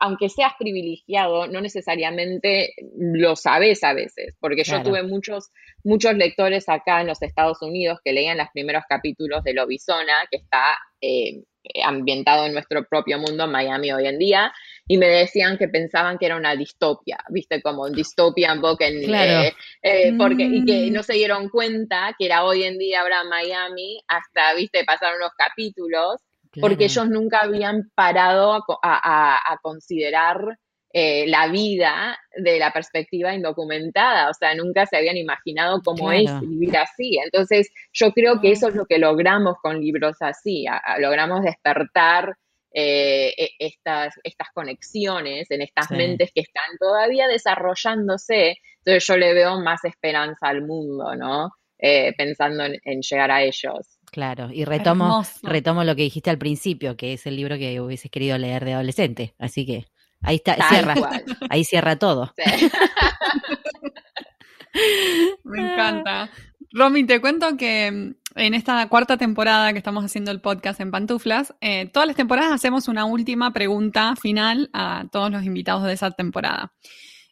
aunque 0.00 0.28
seas 0.28 0.52
privilegiado, 0.58 1.46
no 1.46 1.60
necesariamente 1.60 2.74
lo 2.96 3.36
sabes 3.36 3.82
a 3.84 3.92
veces, 3.92 4.36
porque 4.40 4.64
yo 4.64 4.82
tuve 4.82 5.02
muchos, 5.02 5.50
muchos 5.84 6.14
lectores 6.14 6.68
acá 6.68 7.00
en 7.00 7.08
los 7.08 7.22
Estados 7.22 7.62
Unidos 7.62 7.98
que 8.04 8.12
leían 8.12 8.38
los 8.38 8.48
primeros 8.52 8.84
capítulos 8.88 9.42
de 9.42 9.54
Lobizona, 9.54 10.14
que 10.30 10.38
está 10.38 10.78
eh, 11.00 11.42
ambientado 11.84 12.46
en 12.46 12.52
nuestro 12.52 12.84
propio 12.84 13.18
mundo, 13.18 13.44
en 13.44 13.50
Miami 13.50 13.92
hoy 13.92 14.06
en 14.06 14.18
día, 14.18 14.52
y 14.86 14.96
me 14.96 15.06
decían 15.06 15.58
que 15.58 15.68
pensaban 15.68 16.16
que 16.18 16.26
era 16.26 16.36
una 16.36 16.54
distopia, 16.54 17.18
viste, 17.30 17.60
como 17.60 17.82
un 17.82 17.92
dystopian 17.92 18.60
book 18.60 18.78
en, 18.80 19.14
eh, 19.14 19.52
eh, 19.82 20.12
porque, 20.16 20.44
y 20.44 20.64
que 20.64 20.90
mm. 20.90 20.92
no 20.92 21.02
se 21.02 21.14
dieron 21.14 21.48
cuenta 21.48 22.14
que 22.18 22.26
era 22.26 22.44
hoy 22.44 22.62
en 22.64 22.78
día 22.78 23.02
ahora 23.02 23.24
Miami, 23.24 24.00
hasta, 24.06 24.54
viste, 24.54 24.84
pasaron 24.84 25.18
unos 25.18 25.32
capítulos 25.36 26.20
porque 26.60 26.84
ellos 26.84 27.08
nunca 27.08 27.40
habían 27.40 27.90
parado 27.94 28.64
a, 28.82 29.58
considerar 29.62 30.58
eh, 30.92 31.26
la 31.26 31.48
vida 31.48 32.18
de 32.36 32.58
la 32.58 32.72
perspectiva 32.72 33.34
indocumentada, 33.34 34.30
o 34.30 34.34
sea, 34.34 34.54
nunca 34.54 34.86
se 34.86 34.96
habían 34.96 35.16
imaginado 35.16 35.82
cómo 35.84 36.10
es 36.12 36.30
vivir 36.40 36.76
así. 36.76 37.18
Entonces, 37.22 37.70
yo 37.92 38.12
creo 38.12 38.40
que 38.40 38.52
eso 38.52 38.68
es 38.68 38.74
lo 38.74 38.86
que 38.86 38.98
logramos 38.98 39.56
con 39.62 39.80
libros 39.80 40.16
así, 40.20 40.66
logramos 40.98 41.42
despertar 41.42 42.36
eh, 42.72 43.34
e, 43.36 43.50
estas, 43.58 44.14
estas 44.22 44.48
conexiones 44.52 45.50
en 45.50 45.62
estas 45.62 45.90
mentes 45.90 46.30
que 46.34 46.42
están 46.42 46.76
todavía 46.78 47.26
desarrollándose. 47.26 48.56
Entonces, 48.78 49.06
yo 49.06 49.16
le 49.16 49.34
veo 49.34 49.60
más 49.60 49.84
esperanza 49.84 50.48
al 50.48 50.62
mundo, 50.62 51.14
¿no? 51.16 51.50
Eh, 51.78 52.14
pensando 52.16 52.64
en 52.64 53.02
llegar 53.02 53.30
a 53.30 53.42
ellos. 53.42 53.98
Claro, 54.10 54.50
y 54.52 54.64
retomo, 54.64 55.22
retomo 55.42 55.84
lo 55.84 55.94
que 55.94 56.02
dijiste 56.02 56.30
al 56.30 56.38
principio, 56.38 56.96
que 56.96 57.12
es 57.12 57.26
el 57.26 57.36
libro 57.36 57.58
que 57.58 57.80
hubieses 57.80 58.10
querido 58.10 58.38
leer 58.38 58.64
de 58.64 58.74
adolescente. 58.74 59.34
Así 59.38 59.66
que 59.66 59.86
ahí 60.22 60.36
está, 60.36 60.56
cierra, 60.68 60.94
ahí 61.50 61.64
cierra 61.64 61.96
todo. 61.96 62.32
Me 65.44 65.60
encanta. 65.60 66.30
Romy, 66.72 67.04
te 67.04 67.20
cuento 67.20 67.56
que 67.56 67.90
mm, 67.90 68.14
en 68.36 68.54
esta 68.54 68.88
cuarta 68.88 69.16
temporada 69.16 69.72
que 69.72 69.78
estamos 69.78 70.04
haciendo 70.04 70.30
el 70.30 70.40
podcast 70.40 70.80
en 70.80 70.90
Pantuflas, 70.90 71.54
eh, 71.60 71.86
todas 71.86 72.06
las 72.06 72.16
temporadas 72.16 72.52
hacemos 72.52 72.88
una 72.88 73.04
última 73.04 73.52
pregunta 73.52 74.14
final 74.16 74.70
a 74.72 75.06
todos 75.10 75.30
los 75.30 75.44
invitados 75.44 75.84
de 75.84 75.92
esa 75.92 76.10
temporada, 76.10 76.72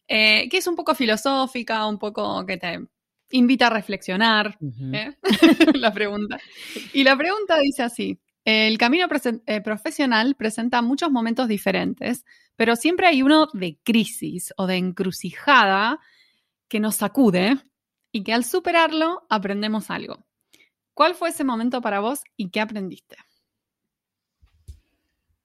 eh, 0.08 0.48
que 0.50 0.58
es 0.58 0.66
un 0.66 0.76
poco 0.76 0.94
filosófica, 0.94 1.86
un 1.86 1.98
poco 1.98 2.44
que 2.46 2.56
te 2.56 2.80
invita 3.30 3.66
a 3.66 3.70
reflexionar, 3.70 4.58
¿eh? 4.92 5.16
la 5.74 5.92
pregunta. 5.92 6.38
Y 6.92 7.04
la 7.04 7.16
pregunta 7.16 7.58
dice 7.58 7.82
así, 7.82 8.18
el 8.44 8.78
camino 8.78 9.08
eh, 9.46 9.60
profesional 9.60 10.36
presenta 10.36 10.80
muchos 10.80 11.10
momentos 11.10 11.48
diferentes, 11.48 12.24
pero 12.54 12.76
siempre 12.76 13.08
hay 13.08 13.22
uno 13.22 13.48
de 13.52 13.78
crisis 13.82 14.54
o 14.56 14.66
de 14.66 14.76
encrucijada 14.76 15.98
que 16.68 16.80
nos 16.80 16.96
sacude 16.96 17.56
y 18.12 18.22
que 18.22 18.32
al 18.32 18.44
superarlo 18.44 19.26
aprendemos 19.28 19.90
algo. 19.90 20.24
¿Cuál 20.94 21.14
fue 21.14 21.30
ese 21.30 21.44
momento 21.44 21.80
para 21.80 22.00
vos 22.00 22.20
y 22.36 22.50
qué 22.50 22.60
aprendiste? 22.60 23.16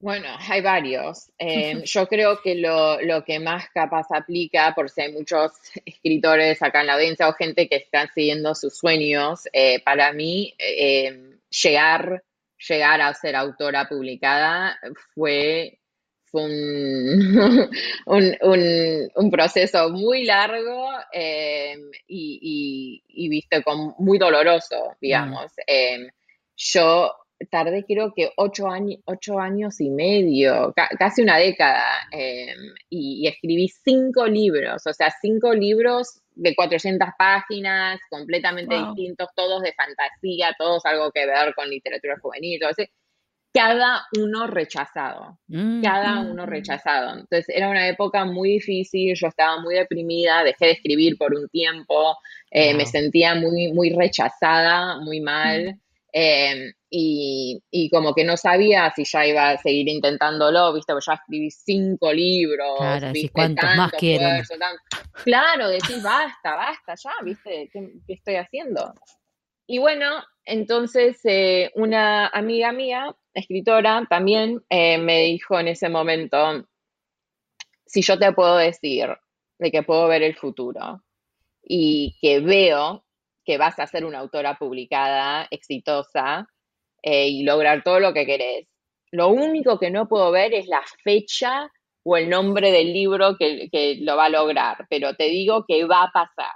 Bueno, 0.01 0.29
hay 0.49 0.61
varios. 0.61 1.31
Em, 1.37 1.83
yo 1.83 2.07
creo 2.07 2.41
que 2.41 2.55
lo, 2.55 2.97
que 3.23 3.39
más 3.39 3.69
capaz 3.69 4.07
aplica, 4.09 4.73
por 4.73 4.89
si 4.89 5.01
hay 5.01 5.11
muchos 5.11 5.51
escritores 5.85 6.59
acá 6.63 6.81
en 6.81 6.87
la 6.87 6.95
audiencia 6.95 7.29
o 7.29 7.33
gente 7.33 7.69
que 7.69 7.75
están 7.75 8.09
siguiendo 8.13 8.55
sus 8.55 8.75
sueños, 8.75 9.47
eh, 9.53 9.79
para 9.83 10.11
mí 10.11 10.55
em, 10.57 11.39
llegar, 11.49 12.23
llegar 12.67 12.99
a 13.01 13.13
ser 13.13 13.35
autora 13.35 13.87
publicada 13.87 14.79
fue, 15.13 15.77
un, 16.33 17.69
proceso 19.31 19.89
muy 19.89 20.23
largo 20.23 20.89
em, 21.11 21.91
y, 22.07 23.03
y, 23.07 23.29
viste, 23.29 23.61
con, 23.61 23.93
muy 23.99 24.17
doloroso, 24.17 24.95
digamos. 24.99 25.51
yo 26.55 27.11
tardé 27.49 27.85
creo 27.85 28.13
que 28.15 28.31
ocho, 28.37 28.67
años, 28.67 28.99
ocho 29.05 29.39
años 29.39 29.79
y 29.81 29.89
medio, 29.89 30.73
casi 30.97 31.21
una 31.21 31.37
década, 31.37 31.85
em, 32.11 32.73
y, 32.89 33.27
escribí 33.27 33.67
cinco 33.67 34.27
libros, 34.27 34.85
o 34.85 34.93
sea, 34.93 35.13
cinco 35.21 35.53
libros 35.53 36.21
de 36.35 36.55
400 36.55 37.09
páginas, 37.17 37.99
completamente 38.09 38.75
distintos, 38.75 39.29
todos 39.35 39.61
de 39.61 39.73
fantasía, 39.73 40.55
todos 40.57 40.85
algo 40.85 41.11
que 41.11 41.25
ver 41.25 41.53
con 41.55 41.69
literatura 41.69 42.17
juvenil, 42.21 42.59
todo 42.59 42.71
cada 43.53 44.05
uno 44.17 44.47
rechazado, 44.47 45.37
mm, 45.47 45.81
cada 45.81 46.21
mm, 46.21 46.31
uno 46.31 46.43
mm. 46.43 46.49
rechazado. 46.49 47.19
Entonces 47.19 47.49
era 47.49 47.69
una 47.69 47.87
época 47.87 48.25
muy 48.25 48.53
difícil, 48.53 49.13
yo 49.15 49.27
estaba 49.27 49.59
muy 49.61 49.75
deprimida, 49.75 50.43
dejé 50.43 50.67
de 50.67 50.71
escribir 50.71 51.17
por 51.17 51.35
un 51.35 51.49
tiempo, 51.49 52.15
eh, 52.49 52.73
me 52.73 52.85
sentía 52.85 53.35
muy, 53.35 53.73
muy 53.73 53.89
rechazada, 53.91 54.99
muy 55.01 55.19
mal. 55.19 55.77
Em, 56.13 56.71
y, 56.93 57.63
y, 57.71 57.89
como 57.89 58.13
que 58.13 58.25
no 58.25 58.35
sabía 58.35 58.91
si 58.93 59.05
ya 59.05 59.25
iba 59.25 59.51
a 59.51 59.57
seguir 59.57 59.87
intentándolo, 59.87 60.73
viste, 60.73 60.91
porque 60.91 61.05
ya 61.07 61.13
escribí 61.13 61.49
cinco 61.49 62.11
libros, 62.11 62.77
claro, 62.77 63.11
¿viste? 63.13 63.29
¿cuántos 63.31 63.75
más 63.77 63.91
quieren? 63.93 64.43
Claro, 65.23 65.69
decís, 65.69 66.03
basta, 66.03 66.53
basta, 66.53 66.95
ya, 66.95 67.11
viste, 67.23 67.69
¿qué, 67.71 68.13
estoy 68.13 68.35
haciendo? 68.35 68.93
Y 69.67 69.79
bueno, 69.79 70.21
entonces 70.43 71.21
eh, 71.23 71.71
una 71.75 72.27
amiga 72.27 72.73
mía, 72.73 73.15
escritora, 73.33 74.05
también 74.09 74.61
eh, 74.69 74.97
me 74.97 75.21
dijo 75.21 75.57
en 75.57 75.69
ese 75.69 75.87
momento, 75.87 76.67
si 77.85 78.01
yo 78.01 78.19
te 78.19 78.33
puedo 78.33 78.57
decir 78.57 79.07
de 79.59 79.71
que 79.71 79.83
puedo 79.83 80.09
ver 80.09 80.23
el 80.23 80.35
futuro 80.35 81.01
y 81.63 82.17
que 82.19 82.41
veo 82.41 83.05
que 83.45 83.57
vas 83.57 83.79
a 83.79 83.87
ser 83.87 84.03
una 84.03 84.19
autora 84.19 84.57
publicada, 84.57 85.47
exitosa, 85.51 86.47
eh, 87.01 87.27
y 87.27 87.43
lograr 87.43 87.83
todo 87.83 87.99
lo 87.99 88.13
que 88.13 88.25
querés. 88.25 88.67
Lo 89.11 89.29
único 89.29 89.77
que 89.77 89.91
no 89.91 90.07
puedo 90.07 90.31
ver 90.31 90.53
es 90.53 90.67
la 90.67 90.81
fecha 91.03 91.71
o 92.03 92.17
el 92.17 92.29
nombre 92.29 92.71
del 92.71 92.93
libro 92.93 93.37
que, 93.37 93.97
lo 94.01 94.15
va 94.15 94.25
a 94.25 94.29
lograr, 94.29 94.87
pero 94.89 95.15
te 95.15 95.25
digo 95.25 95.65
que 95.67 95.85
va 95.85 96.03
a 96.03 96.11
pasar. 96.11 96.55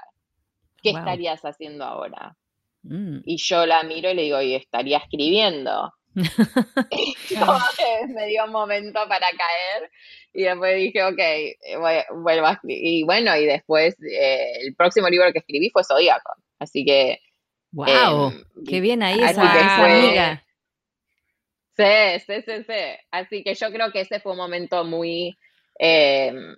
¿Qué 0.81 0.91
estarías 0.91 1.41
haciendo 1.43 1.84
ahora? 1.84 2.36
Mm. 2.84 3.19
Y 3.25 3.38
yo 3.38 3.65
la 3.65 3.84
miro 3.84 4.12
y 4.12 4.13
le 4.13 4.21
digo, 4.23 4.41
y 4.41 4.55
estaría 4.55 4.99
escribiendo. 4.99 5.93
que 7.29 8.08
me 8.13 8.27
dio 8.27 8.45
un 8.45 8.51
momento 8.51 8.99
para 9.08 9.27
caer 9.27 9.91
y 10.34 10.43
después 10.43 10.75
dije, 10.75 11.03
ok, 11.03 11.19
vuelvo 12.21 12.47
a 12.47 12.53
escribir. 12.53 12.84
Y 12.84 13.03
bueno, 13.03 13.36
y 13.36 13.45
después 13.45 13.95
eh, 14.03 14.60
el 14.62 14.75
próximo 14.75 15.10
libro 15.10 15.31
que 15.31 15.39
escribí 15.39 15.69
fue 15.69 15.84
Zodíaco. 15.84 16.34
Así 16.60 16.86
que... 16.86 17.19
¡Wow! 17.75 18.31
Em, 18.31 18.43
¡Qué 18.67 18.79
bien 18.79 19.03
ahí 19.03 19.19
esa, 19.21 19.85
amiga! 19.85 20.43
Sí, 21.77 22.23
sí, 22.25 22.41
sí, 22.45 22.63
sí. 22.63 22.83
Así 23.11 23.43
que 23.43 23.53
yo 23.53 23.71
creo 23.71 23.91
que 23.91 24.01
ese 24.01 24.19
fue 24.19 24.31
un 24.31 24.39
momento 24.39 24.83
muy... 24.83 25.38
Em, 25.77 26.55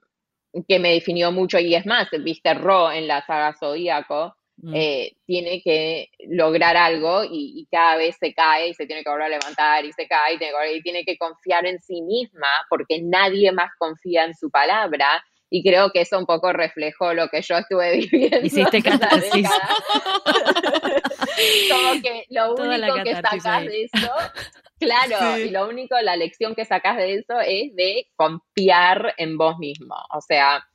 que 0.68 0.80
me 0.80 0.94
definió 0.94 1.32
mucho 1.32 1.60
y 1.60 1.76
es 1.76 1.86
más, 1.86 2.08
viste, 2.24 2.54
Ro 2.54 2.92
en 2.92 3.08
la 3.08 3.24
saga 3.26 3.54
Zodíaco 3.54 4.38
Mm. 4.60 4.74
Eh, 4.74 5.14
tiene 5.28 5.62
que 5.62 6.10
lograr 6.30 6.76
algo 6.78 7.24
y, 7.24 7.68
cada 7.70 7.98
vez 7.98 8.16
se 8.20 8.34
cae 8.34 8.70
y 8.70 8.74
se 8.74 8.88
tiene 8.88 9.04
que 9.04 9.10
volver 9.10 9.26
a 9.28 9.30
levantar 9.30 9.86
y 9.86 9.94
se 9.94 10.08
cae 10.08 10.34
y 10.34 10.38
tiene, 10.40 10.54
que, 10.54 10.76
y 10.76 10.82
tiene 10.82 11.06
que 11.06 11.18
confiar 11.18 11.68
en 11.68 11.80
sí 11.80 12.02
misma 12.02 12.48
porque 12.70 13.00
nadie 13.02 13.52
más 13.52 13.70
confía 13.78 14.26
en 14.26 14.34
su 14.34 14.50
palabra. 14.50 15.24
Y 15.50 15.64
creo 15.64 15.92
que 15.92 16.02
eso 16.02 16.18
un 16.18 16.26
poco 16.26 16.52
reflejó 16.52 17.14
lo 17.14 17.30
que 17.30 17.42
yo 17.42 17.58
estuve 17.58 17.98
viviendo. 18.12 18.40
Hiciste 18.46 18.82
catarsis. 18.82 19.48
Como 21.72 22.02
que 22.02 22.26
lo 22.30 22.54
único 22.54 23.04
que 23.04 23.16
sacas 23.16 23.66
de 23.66 23.84
eso, 23.84 24.12
claro, 24.80 25.38
y 25.38 25.50
lo 25.50 25.68
único, 25.68 26.00
la 26.02 26.16
lección 26.16 26.56
que 26.56 26.66
sacas 26.66 26.98
de 26.98 27.16
eso 27.16 27.40
es 27.40 27.76
de 27.76 28.08
confiar 28.16 29.14
en 29.18 29.38
vos 29.38 29.58
mismo. 29.58 29.96
O 30.14 30.22
sea, 30.22 30.68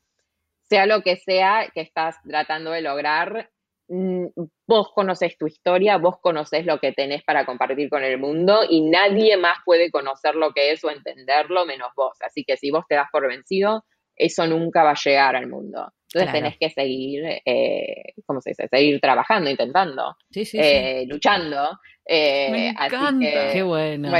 sea 0.68 0.86
lo 0.86 1.02
que 1.02 1.16
sea 1.16 1.70
que 1.74 1.80
estás 1.80 2.16
tratando 2.22 2.70
de 2.70 2.82
lograr, 2.82 3.50
Mm, 3.94 4.28
vos 4.66 4.90
conoces 4.94 5.36
tu 5.36 5.46
historia, 5.46 5.98
vos 5.98 6.16
conoces 6.22 6.64
lo 6.64 6.78
que 6.78 6.92
tenés 6.92 7.22
para 7.24 7.44
compartir 7.44 7.90
con 7.90 8.02
el 8.02 8.18
mundo 8.18 8.60
y 8.66 8.80
nadie 8.80 9.36
más 9.36 9.58
puede 9.66 9.90
conocer 9.90 10.34
lo 10.34 10.52
que 10.52 10.70
es 10.70 10.82
o 10.82 10.90
entenderlo 10.90 11.66
menos 11.66 11.90
vos. 11.94 12.16
Así 12.22 12.42
que 12.42 12.56
si 12.56 12.70
vos 12.70 12.86
te 12.88 12.94
das 12.94 13.08
por 13.12 13.28
vencido, 13.28 13.84
eso 14.16 14.46
nunca 14.46 14.82
va 14.82 14.92
a 14.92 15.02
llegar 15.04 15.36
al 15.36 15.46
mundo. 15.46 15.92
Entonces 16.14 16.32
tenés 16.32 16.58
que 16.58 16.70
seguir, 16.70 17.24
eh, 17.44 18.14
¿cómo 18.26 18.40
se 18.40 18.50
dice? 18.50 18.68
Seguir 18.68 19.00
trabajando, 19.00 19.48
intentando, 19.48 20.16
eh, 20.34 21.04
luchando. 21.08 21.78
Eh, 22.04 22.48
me 22.50 22.68
encanta. 22.68 23.52
Qué 23.52 23.62
bueno. 23.62 24.10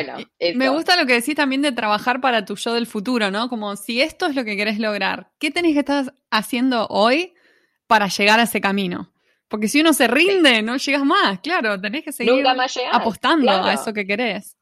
me 0.55 0.69
gusta 0.69 0.97
lo 0.97 1.07
que 1.07 1.15
decís 1.15 1.35
también 1.35 1.63
de 1.63 1.73
trabajar 1.73 2.21
para 2.21 2.45
tu 2.45 2.57
yo 2.57 2.75
del 2.75 2.87
futuro, 2.87 3.31
¿no? 3.31 3.49
Como 3.49 3.77
si 3.77 4.01
esto 4.01 4.27
es 4.27 4.35
lo 4.35 4.45
que 4.45 4.57
querés 4.57 4.79
lograr, 4.79 5.31
¿qué 5.39 5.51
tenés 5.51 5.75
que 5.75 5.81
estar 5.81 6.15
haciendo 6.31 6.87
hoy 6.89 7.35
para 7.87 8.07
llegar 8.09 8.41
a 8.41 8.45
ese 8.45 8.61
camino? 8.61 9.13
Porque 9.49 9.69
si 9.69 9.83
uno 9.83 9.93
se 9.93 10.09
rinde, 10.09 10.63
no 10.63 10.79
llegas 10.79 11.05
más, 11.05 11.41
claro, 11.41 11.79
tenés 11.79 12.05
que 12.05 12.13
seguir 12.13 12.43
apostando 12.91 13.51
a 13.51 13.75
eso 13.75 13.93
que 13.93 14.07
querés. 14.07 14.57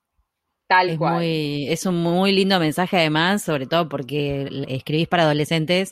Tal 0.71 0.91
es 0.91 0.99
cual. 0.99 1.15
Muy, 1.15 1.67
es 1.69 1.85
un 1.85 1.97
muy 1.97 2.31
lindo 2.31 2.61
mensaje 2.61 2.97
además, 2.97 3.43
sobre 3.43 3.67
todo 3.67 3.89
porque 3.89 4.49
escribís 4.69 5.09
para 5.09 5.25
adolescentes 5.25 5.91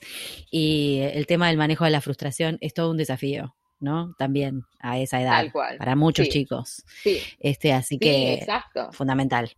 y 0.52 1.00
el 1.02 1.26
tema 1.26 1.48
del 1.48 1.56
manejo 1.56 1.84
de 1.84 1.90
la 1.90 2.00
frustración 2.00 2.58
es 2.60 2.74
todo 2.74 2.92
un 2.92 2.96
desafío, 2.96 3.56
¿no? 3.80 4.14
También 4.18 4.62
a 4.78 5.00
esa 5.00 5.20
edad. 5.20 5.32
Tal 5.32 5.50
cual. 5.50 5.78
Para 5.78 5.96
muchos 5.96 6.28
chicos. 6.28 6.84
Sí. 7.02 7.20
Este, 7.40 7.72
así 7.72 7.98
que 7.98 8.46
fundamental. 8.92 9.50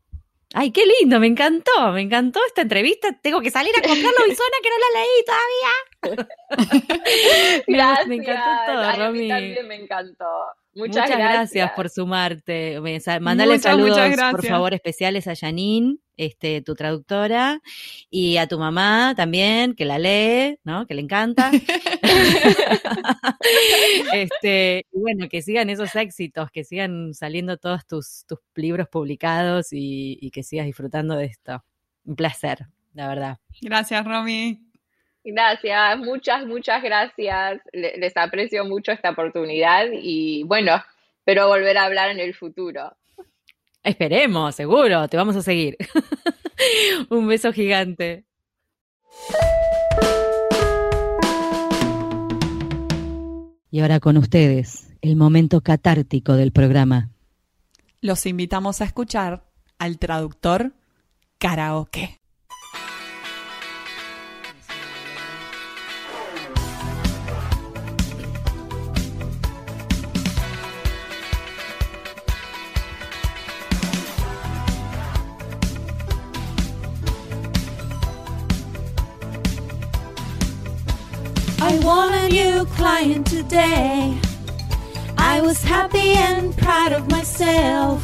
Ay, 0.55 0.71
qué 0.71 0.85
lindo, 0.87 1.21
me 1.21 1.27
encantó, 1.27 1.93
me 1.93 2.01
encantó 2.01 2.41
esta 2.47 2.63
entrevista. 2.63 3.13
Tengo 3.21 3.43
que 3.43 3.51
salir 3.51 3.73
a 3.77 3.83
comprarlo 3.83 4.25
Bisona 4.27 4.57
que 4.63 4.71
no 4.71 4.77
la 4.81 5.01
leí 5.01 6.17
todavía. 6.17 7.65
gracias. 7.67 8.09
Me 8.09 8.15
encantó 8.17 8.73
todo, 8.73 8.93
Romy. 8.97 9.29
también 9.29 9.69
me 9.69 9.75
encantó. 9.75 10.25
Muchas, 10.75 11.11
gracias. 11.11 11.73
por 11.73 11.91
sumarte. 11.91 12.81
Mandale 13.21 13.59
saludos, 13.59 13.99
por 14.31 14.47
favor, 14.47 14.75
especiales 14.75 15.27
a 15.27 15.35
Janine, 15.35 15.97
este, 16.17 16.63
tu 16.63 16.75
traductora, 16.75 17.61
y 18.09 18.37
a 18.37 18.47
tu 18.47 18.59
mamá 18.59 19.15
también, 19.17 19.75
que 19.75 19.85
la 19.85 19.99
lee, 19.99 20.59
¿no? 20.63 20.87
Que 20.87 20.95
le 20.95 21.03
encanta. 21.03 21.51
este, 24.13 24.87
y 24.93 25.01
bueno, 25.01 25.29
que 25.29 25.43
sigan 25.43 25.71
esos 25.71 25.95
éxitos, 25.97 26.51
que 26.53 26.63
sigan 26.63 27.15
saliendo 27.15 27.57
todos 27.57 27.87
tus, 27.87 28.25
tus 28.27 28.39
libros 28.55 28.89
publicados 28.89 29.69
y, 29.73 30.31
que 30.33 30.45
sigas 30.45 30.67
disfrutando 30.67 31.17
de 31.17 31.27
esto. 31.27 31.65
Un 32.05 32.15
placer, 32.15 32.67
la 32.95 33.09
verdad. 33.09 33.39
Gracias, 33.61 34.05
Romy. 34.05 34.70
Gracias, 35.25 35.99
muchas, 35.99 36.47
muchas 36.47 36.83
gracias. 36.83 37.61
Les 37.73 38.17
aprecio 38.17 38.65
mucho 38.65 38.93
esta 38.93 39.11
oportunidad 39.11 39.87
y 39.93 40.45
bueno, 40.45 40.83
espero 41.19 41.49
volver 41.49 41.77
a 41.79 41.85
hablar 41.85 42.11
en 42.11 42.21
el 42.21 42.35
futuro. 42.35 42.97
Esperemos, 43.83 44.55
seguro, 44.55 45.09
te 45.09 45.17
vamos 45.17 45.37
a 45.37 45.43
seguir. 45.43 45.77
Un 47.11 47.27
beso 47.29 47.53
gigante. 47.53 48.25
Y 53.71 53.81
ahora 53.81 54.01
con 54.01 54.17
ustedes, 54.17 54.93
el 55.01 55.17
momento 55.17 55.61
catártico 55.61 56.35
del 56.35 56.53
programa. 56.53 57.11
Los 58.01 58.27
invitamos 58.27 58.81
a 58.81 58.85
escuchar 58.85 59.45
al 59.79 59.99
traductor 59.99 60.73
karaoke. 61.39 62.20
I 81.71 81.79
want 81.85 82.13
a 82.17 82.29
new 82.29 82.65
client 82.65 83.29
today. 83.29 84.19
I 85.17 85.41
was 85.41 85.63
happy 85.63 86.15
and 86.15 86.57
proud 86.57 86.93
of 86.93 87.09
myself 87.09 88.03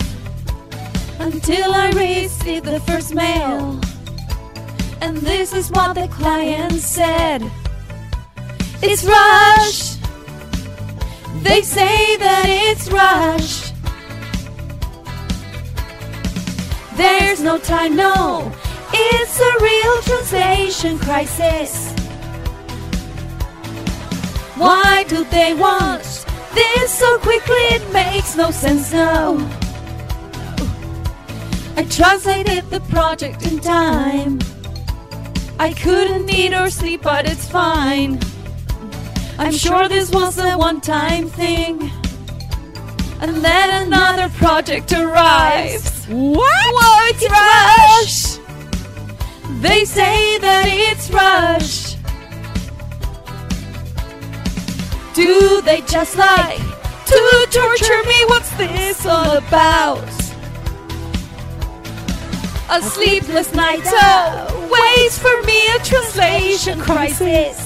until 1.18 1.74
I 1.74 1.90
received 1.90 2.66
the 2.66 2.78
first 2.78 3.12
mail. 3.12 3.80
And 5.00 5.16
this 5.16 5.52
is 5.52 5.72
what 5.72 5.96
the 5.96 6.06
client 6.06 6.74
said 6.74 7.42
It's 8.82 9.04
Rush. 9.04 9.96
They 11.42 11.62
say 11.62 12.16
that 12.18 12.46
it's 12.46 12.88
Rush. 12.88 13.72
There's 16.96 17.42
no 17.42 17.58
time, 17.58 17.96
no. 17.96 18.52
It's 18.92 19.40
a 19.40 19.52
real 19.60 20.02
translation 20.02 21.00
crisis. 21.00 21.95
Why 24.56 25.04
do 25.06 25.22
they 25.24 25.52
want 25.52 26.02
this 26.54 26.90
so 26.90 27.18
quickly? 27.18 27.64
It 27.76 27.92
makes 27.92 28.36
no 28.36 28.50
sense 28.50 28.90
now. 28.90 29.36
I 31.76 31.82
translated 31.90 32.64
the 32.70 32.80
project 32.88 33.46
in 33.46 33.58
time. 33.60 34.38
I 35.58 35.74
couldn't 35.74 36.30
eat 36.30 36.54
or 36.54 36.70
sleep, 36.70 37.02
but 37.02 37.28
it's 37.28 37.46
fine. 37.46 38.18
I'm 39.38 39.52
sure 39.52 39.88
this 39.88 40.10
was 40.10 40.38
a 40.38 40.56
one 40.56 40.80
time 40.80 41.28
thing. 41.28 41.90
And 43.20 43.36
then 43.44 43.86
another 43.86 44.30
project 44.36 44.90
arrives. 44.92 46.06
What? 46.06 46.66
Whoa, 46.76 47.08
it's, 47.10 47.22
it's 47.22 47.30
Rush! 47.30 48.38
Rush! 48.38 49.60
They 49.60 49.84
say 49.84 50.38
that 50.38 50.64
it's 50.66 51.10
Rush. 51.10 51.85
Do 55.16 55.62
they 55.62 55.80
just 55.80 56.18
like 56.18 56.58
to 56.58 57.46
torture 57.50 58.02
me? 58.06 58.24
What's 58.26 58.50
this 58.58 59.06
all 59.06 59.38
about? 59.38 60.04
A 62.68 62.82
sleepless 62.82 63.54
night 63.54 63.80
oh, 63.86 64.68
waits 64.70 65.18
for 65.18 65.40
me 65.46 65.68
a 65.68 65.78
translation 65.78 66.78
crisis. 66.78 67.65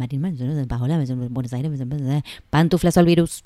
Marilyn 0.00 0.22
Manson, 0.22 0.66
Paola, 0.66 0.98
Buenos 1.30 1.52
Aires, 1.52 1.70
pantuflas 2.48 2.96
al 2.96 3.04
virus. 3.04 3.42